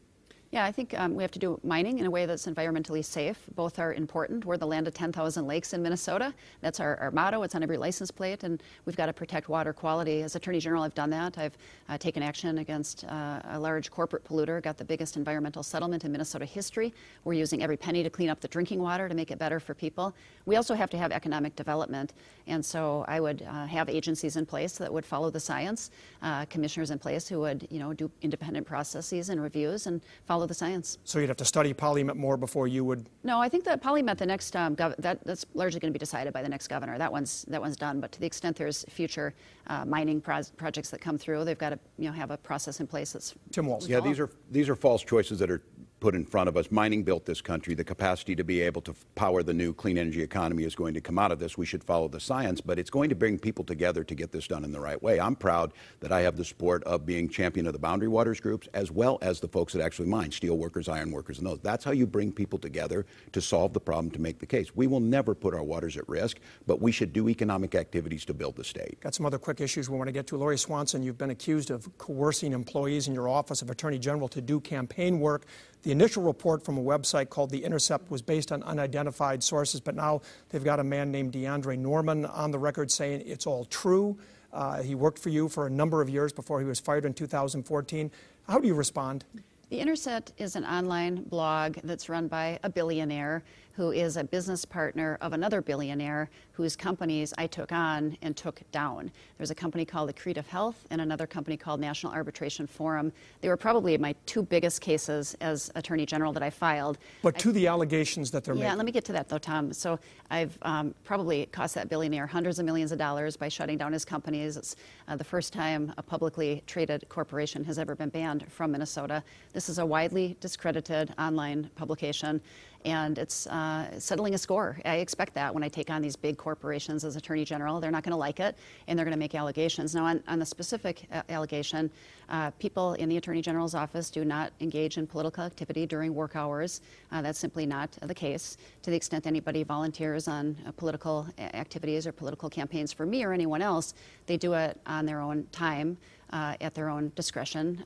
Yeah, 0.52 0.64
I 0.64 0.70
think 0.70 0.98
um, 0.98 1.16
we 1.16 1.24
have 1.24 1.32
to 1.32 1.40
do 1.40 1.58
mining 1.64 1.98
in 1.98 2.06
a 2.06 2.10
way 2.10 2.24
that's 2.24 2.46
environmentally 2.46 3.04
safe. 3.04 3.36
Both 3.56 3.80
are 3.80 3.94
important. 3.94 4.44
We're 4.44 4.56
the 4.56 4.66
land 4.66 4.86
of 4.86 4.94
10,000 4.94 5.44
lakes 5.44 5.72
in 5.72 5.82
Minnesota. 5.82 6.32
That's 6.60 6.78
our, 6.78 6.96
our, 6.98 7.10
motto. 7.10 7.42
It's 7.42 7.56
on 7.56 7.64
every 7.64 7.76
license 7.76 8.12
plate, 8.12 8.44
and 8.44 8.62
we've 8.84 8.96
got 8.96 9.06
to 9.06 9.12
protect 9.12 9.48
water 9.48 9.72
quality. 9.72 10.22
As 10.22 10.36
Attorney 10.36 10.60
General, 10.60 10.84
I've 10.84 10.94
done 10.94 11.10
that. 11.10 11.36
I've 11.36 11.58
uh, 11.88 11.98
taken 11.98 12.22
action 12.22 12.58
against 12.58 13.04
uh, 13.06 13.40
a 13.50 13.58
large 13.58 13.90
corporate 13.90 14.24
polluter, 14.24 14.62
got 14.62 14.78
the 14.78 14.84
biggest 14.84 15.16
environmental 15.16 15.64
settlement 15.64 16.04
in 16.04 16.12
Minnesota 16.12 16.44
history. 16.44 16.94
We're 17.24 17.32
using 17.32 17.62
every 17.62 17.76
penny 17.76 18.04
to 18.04 18.10
clean 18.10 18.30
up 18.30 18.40
the 18.40 18.48
drinking 18.48 18.80
water 18.80 19.08
to 19.08 19.14
make 19.16 19.32
it 19.32 19.40
better 19.40 19.58
for 19.58 19.74
people. 19.74 20.14
We 20.44 20.54
also 20.54 20.74
have 20.74 20.90
to 20.90 20.98
have 20.98 21.10
economic 21.10 21.56
development, 21.56 22.12
and 22.46 22.64
so 22.64 23.04
I 23.08 23.18
would 23.18 23.42
uh, 23.42 23.66
have 23.66 23.88
agencies 23.88 24.36
in 24.36 24.46
place 24.46 24.78
that 24.78 24.92
would 24.92 25.04
follow 25.04 25.28
the 25.28 25.40
science, 25.40 25.90
uh, 26.22 26.44
commissioners 26.44 26.92
in 26.92 27.00
place 27.00 27.26
who 27.26 27.40
would, 27.40 27.66
you 27.68 27.80
know, 27.80 27.92
do 27.92 28.08
independent 28.22 28.64
processes 28.64 29.28
and 29.28 29.42
reviews 29.42 29.88
and 29.88 30.00
follow 30.26 30.45
follow 30.46 30.48
the 30.48 30.54
science. 30.54 30.98
So 31.04 31.18
you'd 31.18 31.28
have 31.28 31.36
to 31.38 31.44
study 31.44 31.74
PolyMet 31.74 32.16
more 32.16 32.36
before 32.36 32.68
you 32.68 32.84
would. 32.84 33.08
No, 33.24 33.40
I 33.40 33.48
think 33.48 33.64
that 33.64 33.82
PolyMet, 33.82 34.18
the 34.18 34.26
next 34.26 34.54
um, 34.54 34.76
gov- 34.76 34.96
that, 34.98 35.24
that's 35.24 35.44
largely 35.54 35.80
going 35.80 35.92
to 35.92 35.98
be 35.98 36.02
decided 36.02 36.32
by 36.32 36.42
the 36.42 36.48
next 36.48 36.68
governor. 36.68 36.98
That 36.98 37.10
one's 37.10 37.44
that 37.48 37.60
one's 37.60 37.76
done. 37.76 38.00
But 38.00 38.12
to 38.12 38.20
the 38.20 38.26
extent 38.26 38.56
there's 38.56 38.84
future 38.88 39.34
uh, 39.66 39.84
mining 39.84 40.20
pro- 40.20 40.42
projects 40.56 40.90
that 40.90 41.00
come 41.00 41.18
through, 41.18 41.44
they've 41.44 41.58
got 41.58 41.70
to 41.70 41.78
you 41.98 42.06
know 42.06 42.12
have 42.12 42.30
a 42.30 42.36
process 42.36 42.80
in 42.80 42.86
place 42.86 43.12
that's. 43.12 43.34
Tim 43.52 43.66
Walz. 43.66 43.88
Yeah, 43.88 44.00
these 44.00 44.20
are 44.20 44.30
these 44.50 44.68
are 44.68 44.76
false 44.76 45.02
choices 45.02 45.38
that 45.40 45.50
are 45.50 45.62
put 46.06 46.14
in 46.14 46.24
front 46.24 46.48
of 46.48 46.56
us. 46.56 46.70
Mining 46.70 47.02
built 47.02 47.26
this 47.26 47.40
country. 47.40 47.74
The 47.74 47.82
capacity 47.82 48.36
to 48.36 48.44
be 48.44 48.60
able 48.60 48.80
to 48.82 48.94
power 49.16 49.42
the 49.42 49.52
new 49.52 49.74
clean 49.74 49.98
energy 49.98 50.22
economy 50.22 50.62
is 50.62 50.76
going 50.76 50.94
to 50.94 51.00
come 51.00 51.18
out 51.18 51.32
of 51.32 51.40
this. 51.40 51.58
We 51.58 51.66
should 51.66 51.82
follow 51.82 52.06
the 52.06 52.20
science, 52.20 52.60
but 52.60 52.78
it's 52.78 52.90
going 52.90 53.08
to 53.08 53.16
bring 53.16 53.40
people 53.40 53.64
together 53.64 54.04
to 54.04 54.14
get 54.14 54.30
this 54.30 54.46
done 54.46 54.62
in 54.62 54.70
the 54.70 54.78
right 54.78 55.02
way. 55.02 55.18
I'm 55.18 55.34
proud 55.34 55.72
that 55.98 56.12
I 56.12 56.20
have 56.20 56.36
the 56.36 56.44
support 56.44 56.84
of 56.84 57.04
being 57.04 57.28
champion 57.28 57.66
of 57.66 57.72
the 57.72 57.80
Boundary 57.80 58.06
Waters 58.06 58.38
groups 58.38 58.68
as 58.72 58.92
well 58.92 59.18
as 59.20 59.40
the 59.40 59.48
folks 59.48 59.72
that 59.72 59.82
actually 59.82 60.06
mine, 60.06 60.30
steel 60.30 60.56
workers, 60.56 60.88
iron 60.88 61.10
workers, 61.10 61.38
and 61.38 61.46
those. 61.48 61.58
That's 61.58 61.84
how 61.84 61.90
you 61.90 62.06
bring 62.06 62.30
people 62.30 62.60
together 62.60 63.04
to 63.32 63.40
solve 63.40 63.72
the 63.72 63.80
problem, 63.80 64.12
to 64.12 64.20
make 64.20 64.38
the 64.38 64.46
case. 64.46 64.76
We 64.76 64.86
will 64.86 65.00
never 65.00 65.34
put 65.34 65.54
our 65.54 65.64
waters 65.64 65.96
at 65.96 66.08
risk, 66.08 66.38
but 66.68 66.80
we 66.80 66.92
should 66.92 67.12
do 67.12 67.28
economic 67.28 67.74
activities 67.74 68.24
to 68.26 68.32
build 68.32 68.54
the 68.54 68.62
state. 68.62 69.00
Got 69.00 69.16
some 69.16 69.26
other 69.26 69.40
quick 69.40 69.60
issues 69.60 69.90
we 69.90 69.96
want 69.96 70.06
to 70.06 70.12
get 70.12 70.28
to. 70.28 70.36
Lori 70.36 70.56
Swanson, 70.56 71.02
you've 71.02 71.18
been 71.18 71.30
accused 71.30 71.72
of 71.72 71.98
coercing 71.98 72.52
employees 72.52 73.08
in 73.08 73.14
your 73.14 73.28
office 73.28 73.60
of 73.60 73.70
Attorney 73.70 73.98
General 73.98 74.28
to 74.28 74.40
do 74.40 74.60
campaign 74.60 75.18
work. 75.18 75.46
The 75.82 75.92
initial 75.92 76.22
report 76.22 76.64
from 76.64 76.78
a 76.78 76.82
website 76.82 77.28
called 77.28 77.50
The 77.50 77.64
Intercept 77.64 78.10
was 78.10 78.20
based 78.20 78.50
on 78.50 78.62
unidentified 78.64 79.42
sources, 79.42 79.80
but 79.80 79.94
now 79.94 80.20
they've 80.48 80.64
got 80.64 80.80
a 80.80 80.84
man 80.84 81.12
named 81.12 81.32
DeAndre 81.32 81.78
Norman 81.78 82.26
on 82.26 82.50
the 82.50 82.58
record 82.58 82.90
saying 82.90 83.22
it's 83.24 83.46
all 83.46 83.64
true. 83.66 84.18
Uh, 84.52 84.82
he 84.82 84.94
worked 84.94 85.18
for 85.18 85.28
you 85.28 85.48
for 85.48 85.66
a 85.66 85.70
number 85.70 86.00
of 86.00 86.08
years 86.08 86.32
before 86.32 86.60
he 86.60 86.66
was 86.66 86.80
fired 86.80 87.04
in 87.04 87.14
2014. 87.14 88.10
How 88.48 88.58
do 88.58 88.66
you 88.66 88.74
respond? 88.74 89.24
The 89.68 89.78
Intercept 89.80 90.32
is 90.38 90.56
an 90.56 90.64
online 90.64 91.22
blog 91.24 91.78
that's 91.82 92.08
run 92.08 92.28
by 92.28 92.58
a 92.62 92.70
billionaire 92.70 93.42
who 93.76 93.92
is 93.92 94.16
a 94.16 94.24
business 94.24 94.64
partner 94.64 95.18
of 95.20 95.34
another 95.34 95.60
billionaire 95.60 96.30
whose 96.52 96.74
companies 96.74 97.34
I 97.36 97.46
took 97.46 97.72
on 97.72 98.16
and 98.22 98.34
took 98.34 98.62
down. 98.72 99.10
There's 99.36 99.50
a 99.50 99.54
company 99.54 99.84
called 99.84 100.10
Accretive 100.10 100.46
Health 100.46 100.86
and 100.90 101.02
another 101.02 101.26
company 101.26 101.58
called 101.58 101.78
National 101.78 102.14
Arbitration 102.14 102.66
Forum. 102.66 103.12
They 103.42 103.48
were 103.48 103.56
probably 103.58 103.98
my 103.98 104.14
two 104.24 104.42
biggest 104.42 104.80
cases 104.80 105.36
as 105.42 105.70
Attorney 105.74 106.06
General 106.06 106.32
that 106.32 106.42
I 106.42 106.48
filed. 106.48 106.96
But 107.20 107.38
to 107.40 107.50
I, 107.50 107.52
the 107.52 107.66
allegations 107.66 108.30
that 108.30 108.44
they're 108.44 108.54
yeah, 108.54 108.60
making. 108.60 108.70
Yeah, 108.70 108.76
let 108.76 108.86
me 108.86 108.92
get 108.92 109.04
to 109.04 109.12
that 109.12 109.28
though, 109.28 109.36
Tom. 109.36 109.74
So 109.74 109.98
I've 110.30 110.56
um, 110.62 110.94
probably 111.04 111.44
cost 111.46 111.74
that 111.74 111.90
billionaire 111.90 112.26
hundreds 112.26 112.58
of 112.58 112.64
millions 112.64 112.92
of 112.92 112.98
dollars 112.98 113.36
by 113.36 113.48
shutting 113.48 113.76
down 113.76 113.92
his 113.92 114.06
companies. 114.06 114.56
It's 114.56 114.76
uh, 115.06 115.16
the 115.16 115.24
first 115.24 115.52
time 115.52 115.92
a 115.98 116.02
publicly 116.02 116.62
traded 116.66 117.06
corporation 117.10 117.62
has 117.64 117.78
ever 117.78 117.94
been 117.94 118.08
banned 118.08 118.50
from 118.50 118.72
Minnesota. 118.72 119.22
This 119.52 119.68
is 119.68 119.78
a 119.78 119.84
widely 119.84 120.34
discredited 120.40 121.12
online 121.18 121.70
publication 121.74 122.40
and 122.86 123.18
it's 123.18 123.48
uh, 123.48 123.50
settling 123.98 124.34
a 124.34 124.38
score. 124.38 124.78
I 124.84 124.96
expect 124.96 125.34
that 125.34 125.52
when 125.54 125.62
I 125.62 125.68
take 125.68 125.90
on 125.90 126.02
these 126.02 126.16
big 126.16 126.36
corporations 126.36 127.04
as 127.04 127.16
Attorney 127.16 127.44
General. 127.44 127.80
They're 127.80 127.90
not 127.90 128.02
going 128.02 128.12
to 128.12 128.16
like 128.16 128.40
it, 128.40 128.56
and 128.86 128.98
they're 128.98 129.04
going 129.04 129.12
to 129.12 129.18
make 129.18 129.34
allegations. 129.34 129.94
Now, 129.94 130.04
on, 130.04 130.22
on 130.28 130.38
the 130.38 130.46
specific 130.46 131.06
uh, 131.12 131.22
allegation, 131.28 131.90
uh, 132.28 132.50
people 132.52 132.94
in 132.94 133.08
the 133.08 133.16
Attorney 133.16 133.42
General's 133.42 133.74
office 133.74 134.10
do 134.10 134.24
not 134.24 134.52
engage 134.60 134.98
in 134.98 135.06
political 135.06 135.44
activity 135.44 135.86
during 135.86 136.14
work 136.14 136.36
hours. 136.36 136.80
Uh, 137.12 137.22
that's 137.22 137.38
simply 137.38 137.66
not 137.66 137.90
the 138.02 138.14
case. 138.14 138.56
To 138.82 138.90
the 138.90 138.96
extent 138.96 139.26
anybody 139.26 139.62
volunteers 139.62 140.28
on 140.28 140.56
uh, 140.66 140.72
political 140.72 141.26
activities 141.38 142.06
or 142.06 142.12
political 142.12 142.50
campaigns 142.50 142.92
for 142.92 143.06
me 143.06 143.24
or 143.24 143.32
anyone 143.32 143.62
else, 143.62 143.94
they 144.26 144.36
do 144.36 144.54
it 144.54 144.80
on 144.86 145.06
their 145.06 145.20
own 145.20 145.46
time, 145.52 145.96
uh, 146.30 146.54
at 146.60 146.74
their 146.74 146.88
own 146.88 147.12
discretion. 147.14 147.84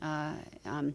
Um, 0.65 0.95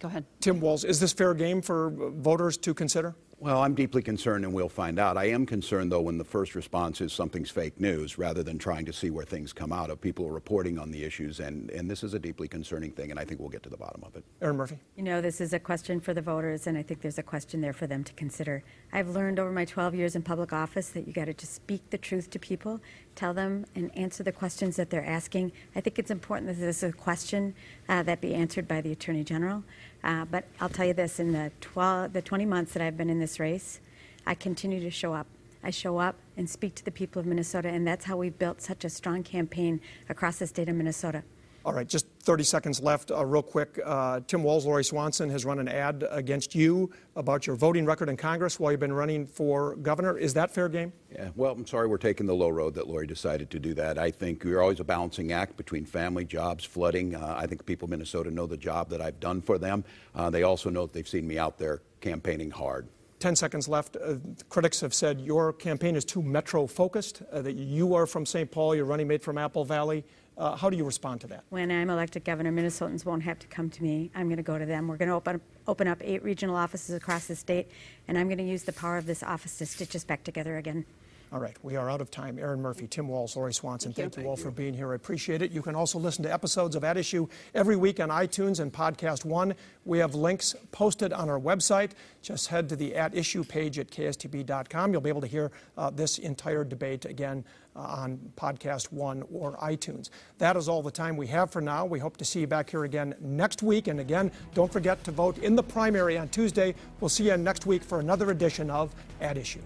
Go 0.00 0.08
ahead. 0.08 0.24
Tim 0.40 0.60
Walz, 0.60 0.84
is 0.84 0.98
this 0.98 1.12
fair 1.12 1.34
game 1.34 1.60
for 1.60 1.90
voters 1.90 2.56
to 2.58 2.72
consider? 2.72 3.14
Well, 3.42 3.62
I'm 3.62 3.74
deeply 3.74 4.02
concerned, 4.02 4.44
and 4.44 4.52
we'll 4.52 4.68
find 4.68 4.98
out. 4.98 5.16
I 5.16 5.30
am 5.30 5.46
concerned, 5.46 5.90
though, 5.90 6.02
when 6.02 6.18
the 6.18 6.24
first 6.24 6.54
response 6.54 7.00
is 7.00 7.10
something's 7.10 7.48
fake 7.48 7.80
news, 7.80 8.18
rather 8.18 8.42
than 8.42 8.58
trying 8.58 8.84
to 8.84 8.92
see 8.92 9.08
where 9.08 9.24
things 9.24 9.50
come 9.50 9.72
out 9.72 9.88
of 9.88 9.98
people 9.98 10.30
reporting 10.30 10.78
on 10.78 10.90
the 10.90 11.02
issues. 11.04 11.40
And, 11.40 11.70
and 11.70 11.90
this 11.90 12.04
is 12.04 12.12
a 12.12 12.18
deeply 12.18 12.48
concerning 12.48 12.90
thing, 12.90 13.10
and 13.10 13.18
I 13.18 13.24
think 13.24 13.40
we'll 13.40 13.48
get 13.48 13.62
to 13.62 13.70
the 13.70 13.78
bottom 13.78 14.04
of 14.04 14.14
it. 14.14 14.24
Erin 14.42 14.58
Murphy. 14.58 14.78
You 14.94 15.04
know, 15.04 15.22
this 15.22 15.40
is 15.40 15.54
a 15.54 15.58
question 15.58 16.00
for 16.00 16.12
the 16.12 16.20
voters, 16.20 16.66
and 16.66 16.76
I 16.76 16.82
think 16.82 17.00
there's 17.00 17.16
a 17.16 17.22
question 17.22 17.62
there 17.62 17.72
for 17.72 17.86
them 17.86 18.04
to 18.04 18.12
consider. 18.12 18.62
I've 18.92 19.08
learned 19.08 19.38
over 19.38 19.50
my 19.50 19.64
12 19.64 19.94
years 19.94 20.16
in 20.16 20.20
public 20.20 20.52
office 20.52 20.90
that 20.90 21.06
you 21.06 21.14
got 21.14 21.24
to 21.24 21.32
just 21.32 21.54
speak 21.54 21.88
the 21.88 21.96
truth 21.96 22.28
to 22.30 22.38
people, 22.38 22.82
tell 23.20 23.34
them, 23.34 23.66
and 23.74 23.94
answer 23.94 24.22
the 24.22 24.32
questions 24.32 24.76
that 24.76 24.88
they're 24.88 25.04
asking. 25.04 25.52
I 25.76 25.82
think 25.82 25.98
it's 25.98 26.10
important 26.10 26.46
that 26.46 26.58
this 26.58 26.82
is 26.82 26.88
a 26.88 26.92
question 26.92 27.54
uh, 27.86 28.02
that 28.04 28.22
be 28.22 28.34
answered 28.34 28.66
by 28.66 28.80
the 28.80 28.92
Attorney 28.92 29.24
General. 29.24 29.62
Uh, 30.02 30.24
but 30.24 30.44
I'll 30.58 30.70
tell 30.70 30.86
you 30.86 30.94
this 30.94 31.20
in 31.20 31.32
the, 31.32 31.52
12, 31.60 32.14
the 32.14 32.22
20 32.22 32.46
months 32.46 32.72
that 32.72 32.82
I've 32.82 32.96
been 32.96 33.10
in 33.10 33.20
this 33.20 33.38
race, 33.38 33.80
I 34.26 34.34
continue 34.34 34.80
to 34.80 34.90
show 34.90 35.12
up. 35.12 35.26
I 35.62 35.68
show 35.68 35.98
up 35.98 36.16
and 36.38 36.48
speak 36.48 36.74
to 36.76 36.84
the 36.84 36.90
people 36.90 37.20
of 37.20 37.26
Minnesota, 37.26 37.68
and 37.68 37.86
that's 37.86 38.06
how 38.06 38.16
we've 38.16 38.38
built 38.38 38.62
such 38.62 38.86
a 38.86 38.88
strong 38.88 39.22
campaign 39.22 39.82
across 40.08 40.38
the 40.38 40.46
state 40.46 40.70
of 40.70 40.74
Minnesota. 40.74 41.22
All 41.62 41.74
right, 41.74 41.86
just 41.86 42.06
30 42.22 42.42
seconds 42.44 42.80
left. 42.80 43.10
Uh, 43.10 43.24
real 43.26 43.42
quick, 43.42 43.78
uh, 43.84 44.20
Tim 44.26 44.42
Walz, 44.42 44.64
Lori 44.64 44.82
Swanson 44.82 45.28
has 45.28 45.44
run 45.44 45.58
an 45.58 45.68
ad 45.68 46.06
against 46.10 46.54
you 46.54 46.90
about 47.16 47.46
your 47.46 47.54
voting 47.54 47.84
record 47.84 48.08
in 48.08 48.16
Congress 48.16 48.58
while 48.58 48.70
you've 48.70 48.80
been 48.80 48.94
running 48.94 49.26
for 49.26 49.76
governor. 49.76 50.16
Is 50.16 50.32
that 50.34 50.50
fair 50.50 50.70
game? 50.70 50.90
Yeah, 51.12 51.28
well, 51.36 51.52
I'm 51.52 51.66
sorry 51.66 51.86
we're 51.86 51.98
taking 51.98 52.26
the 52.26 52.34
low 52.34 52.48
road 52.48 52.74
that 52.74 52.88
Lori 52.88 53.06
decided 53.06 53.50
to 53.50 53.58
do 53.58 53.74
that. 53.74 53.98
I 53.98 54.10
think 54.10 54.42
you're 54.42 54.62
always 54.62 54.80
a 54.80 54.84
balancing 54.84 55.32
act 55.32 55.58
between 55.58 55.84
family, 55.84 56.24
jobs, 56.24 56.64
flooding. 56.64 57.14
Uh, 57.14 57.34
I 57.36 57.46
think 57.46 57.66
people 57.66 57.86
in 57.86 57.90
Minnesota 57.90 58.30
know 58.30 58.46
the 58.46 58.56
job 58.56 58.88
that 58.88 59.02
I've 59.02 59.20
done 59.20 59.42
for 59.42 59.58
them. 59.58 59.84
Uh, 60.14 60.30
they 60.30 60.44
also 60.44 60.70
know 60.70 60.82
that 60.86 60.94
they've 60.94 61.08
seen 61.08 61.26
me 61.26 61.38
out 61.38 61.58
there 61.58 61.82
campaigning 62.00 62.50
hard. 62.50 62.88
10 63.18 63.36
seconds 63.36 63.68
left. 63.68 63.96
Uh, 63.96 64.14
critics 64.48 64.80
have 64.80 64.94
said 64.94 65.20
your 65.20 65.52
campaign 65.52 65.94
is 65.94 66.06
too 66.06 66.22
metro 66.22 66.66
focused, 66.66 67.20
uh, 67.30 67.42
that 67.42 67.54
you 67.54 67.94
are 67.94 68.06
from 68.06 68.24
St. 68.24 68.50
Paul, 68.50 68.74
you're 68.74 68.86
running 68.86 69.06
mate 69.06 69.22
from 69.22 69.36
Apple 69.36 69.64
Valley. 69.64 70.04
Uh, 70.40 70.56
how 70.56 70.70
do 70.70 70.76
you 70.76 70.84
respond 70.84 71.20
to 71.20 71.26
that? 71.26 71.44
When 71.50 71.70
I'm 71.70 71.90
elected 71.90 72.24
governor, 72.24 72.50
Minnesotans 72.50 73.04
won't 73.04 73.22
have 73.24 73.38
to 73.40 73.46
come 73.48 73.68
to 73.68 73.82
me. 73.82 74.10
I'm 74.14 74.26
going 74.26 74.38
to 74.38 74.42
go 74.42 74.58
to 74.58 74.64
them. 74.64 74.88
We're 74.88 74.96
going 74.96 75.10
to 75.10 75.14
open, 75.14 75.38
open 75.68 75.86
up 75.86 75.98
eight 76.02 76.24
regional 76.24 76.56
offices 76.56 76.94
across 76.94 77.26
the 77.26 77.36
state, 77.36 77.70
and 78.08 78.16
I'm 78.16 78.26
going 78.26 78.38
to 78.38 78.44
use 78.44 78.62
the 78.62 78.72
power 78.72 78.96
of 78.96 79.04
this 79.04 79.22
office 79.22 79.58
to 79.58 79.66
stitch 79.66 79.94
us 79.94 80.02
back 80.02 80.24
together 80.24 80.56
again. 80.56 80.86
All 81.32 81.38
right, 81.38 81.56
we 81.62 81.76
are 81.76 81.88
out 81.88 82.00
of 82.00 82.10
time. 82.10 82.40
Erin 82.40 82.60
Murphy, 82.60 82.88
Tim 82.88 83.06
Walz, 83.06 83.36
Lori 83.36 83.54
Swanson, 83.54 83.92
thank, 83.92 84.14
thank 84.14 84.24
you 84.24 84.28
all 84.28 84.36
you. 84.36 84.42
for 84.42 84.50
being 84.50 84.74
here. 84.74 84.90
I 84.90 84.96
appreciate 84.96 85.42
it. 85.42 85.52
You 85.52 85.62
can 85.62 85.76
also 85.76 85.96
listen 85.96 86.24
to 86.24 86.32
episodes 86.32 86.74
of 86.74 86.82
At 86.82 86.96
Issue 86.96 87.28
every 87.54 87.76
week 87.76 88.00
on 88.00 88.08
iTunes 88.08 88.58
and 88.58 88.72
Podcast 88.72 89.24
One. 89.24 89.54
We 89.84 89.98
have 89.98 90.16
links 90.16 90.56
posted 90.72 91.12
on 91.12 91.30
our 91.30 91.38
website. 91.38 91.92
Just 92.20 92.48
head 92.48 92.68
to 92.70 92.74
the 92.74 92.96
At 92.96 93.14
Issue 93.14 93.44
page 93.44 93.78
at 93.78 93.92
kstp.com. 93.92 94.90
You'll 94.90 95.00
be 95.00 95.08
able 95.08 95.20
to 95.20 95.28
hear 95.28 95.52
uh, 95.78 95.90
this 95.90 96.18
entire 96.18 96.64
debate 96.64 97.04
again 97.04 97.44
uh, 97.76 97.80
on 97.82 98.18
Podcast 98.36 98.90
One 98.92 99.22
or 99.32 99.56
iTunes. 99.58 100.10
That 100.38 100.56
is 100.56 100.68
all 100.68 100.82
the 100.82 100.90
time 100.90 101.16
we 101.16 101.28
have 101.28 101.52
for 101.52 101.60
now. 101.60 101.84
We 101.86 102.00
hope 102.00 102.16
to 102.16 102.24
see 102.24 102.40
you 102.40 102.48
back 102.48 102.68
here 102.70 102.82
again 102.82 103.14
next 103.20 103.62
week. 103.62 103.86
And 103.86 104.00
again, 104.00 104.32
don't 104.52 104.72
forget 104.72 105.04
to 105.04 105.12
vote 105.12 105.38
in 105.38 105.54
the 105.54 105.62
primary 105.62 106.18
on 106.18 106.28
Tuesday. 106.30 106.74
We'll 106.98 107.08
see 107.08 107.26
you 107.26 107.36
next 107.36 107.66
week 107.66 107.84
for 107.84 108.00
another 108.00 108.32
edition 108.32 108.68
of 108.68 108.92
At 109.20 109.38
Issue. 109.38 109.62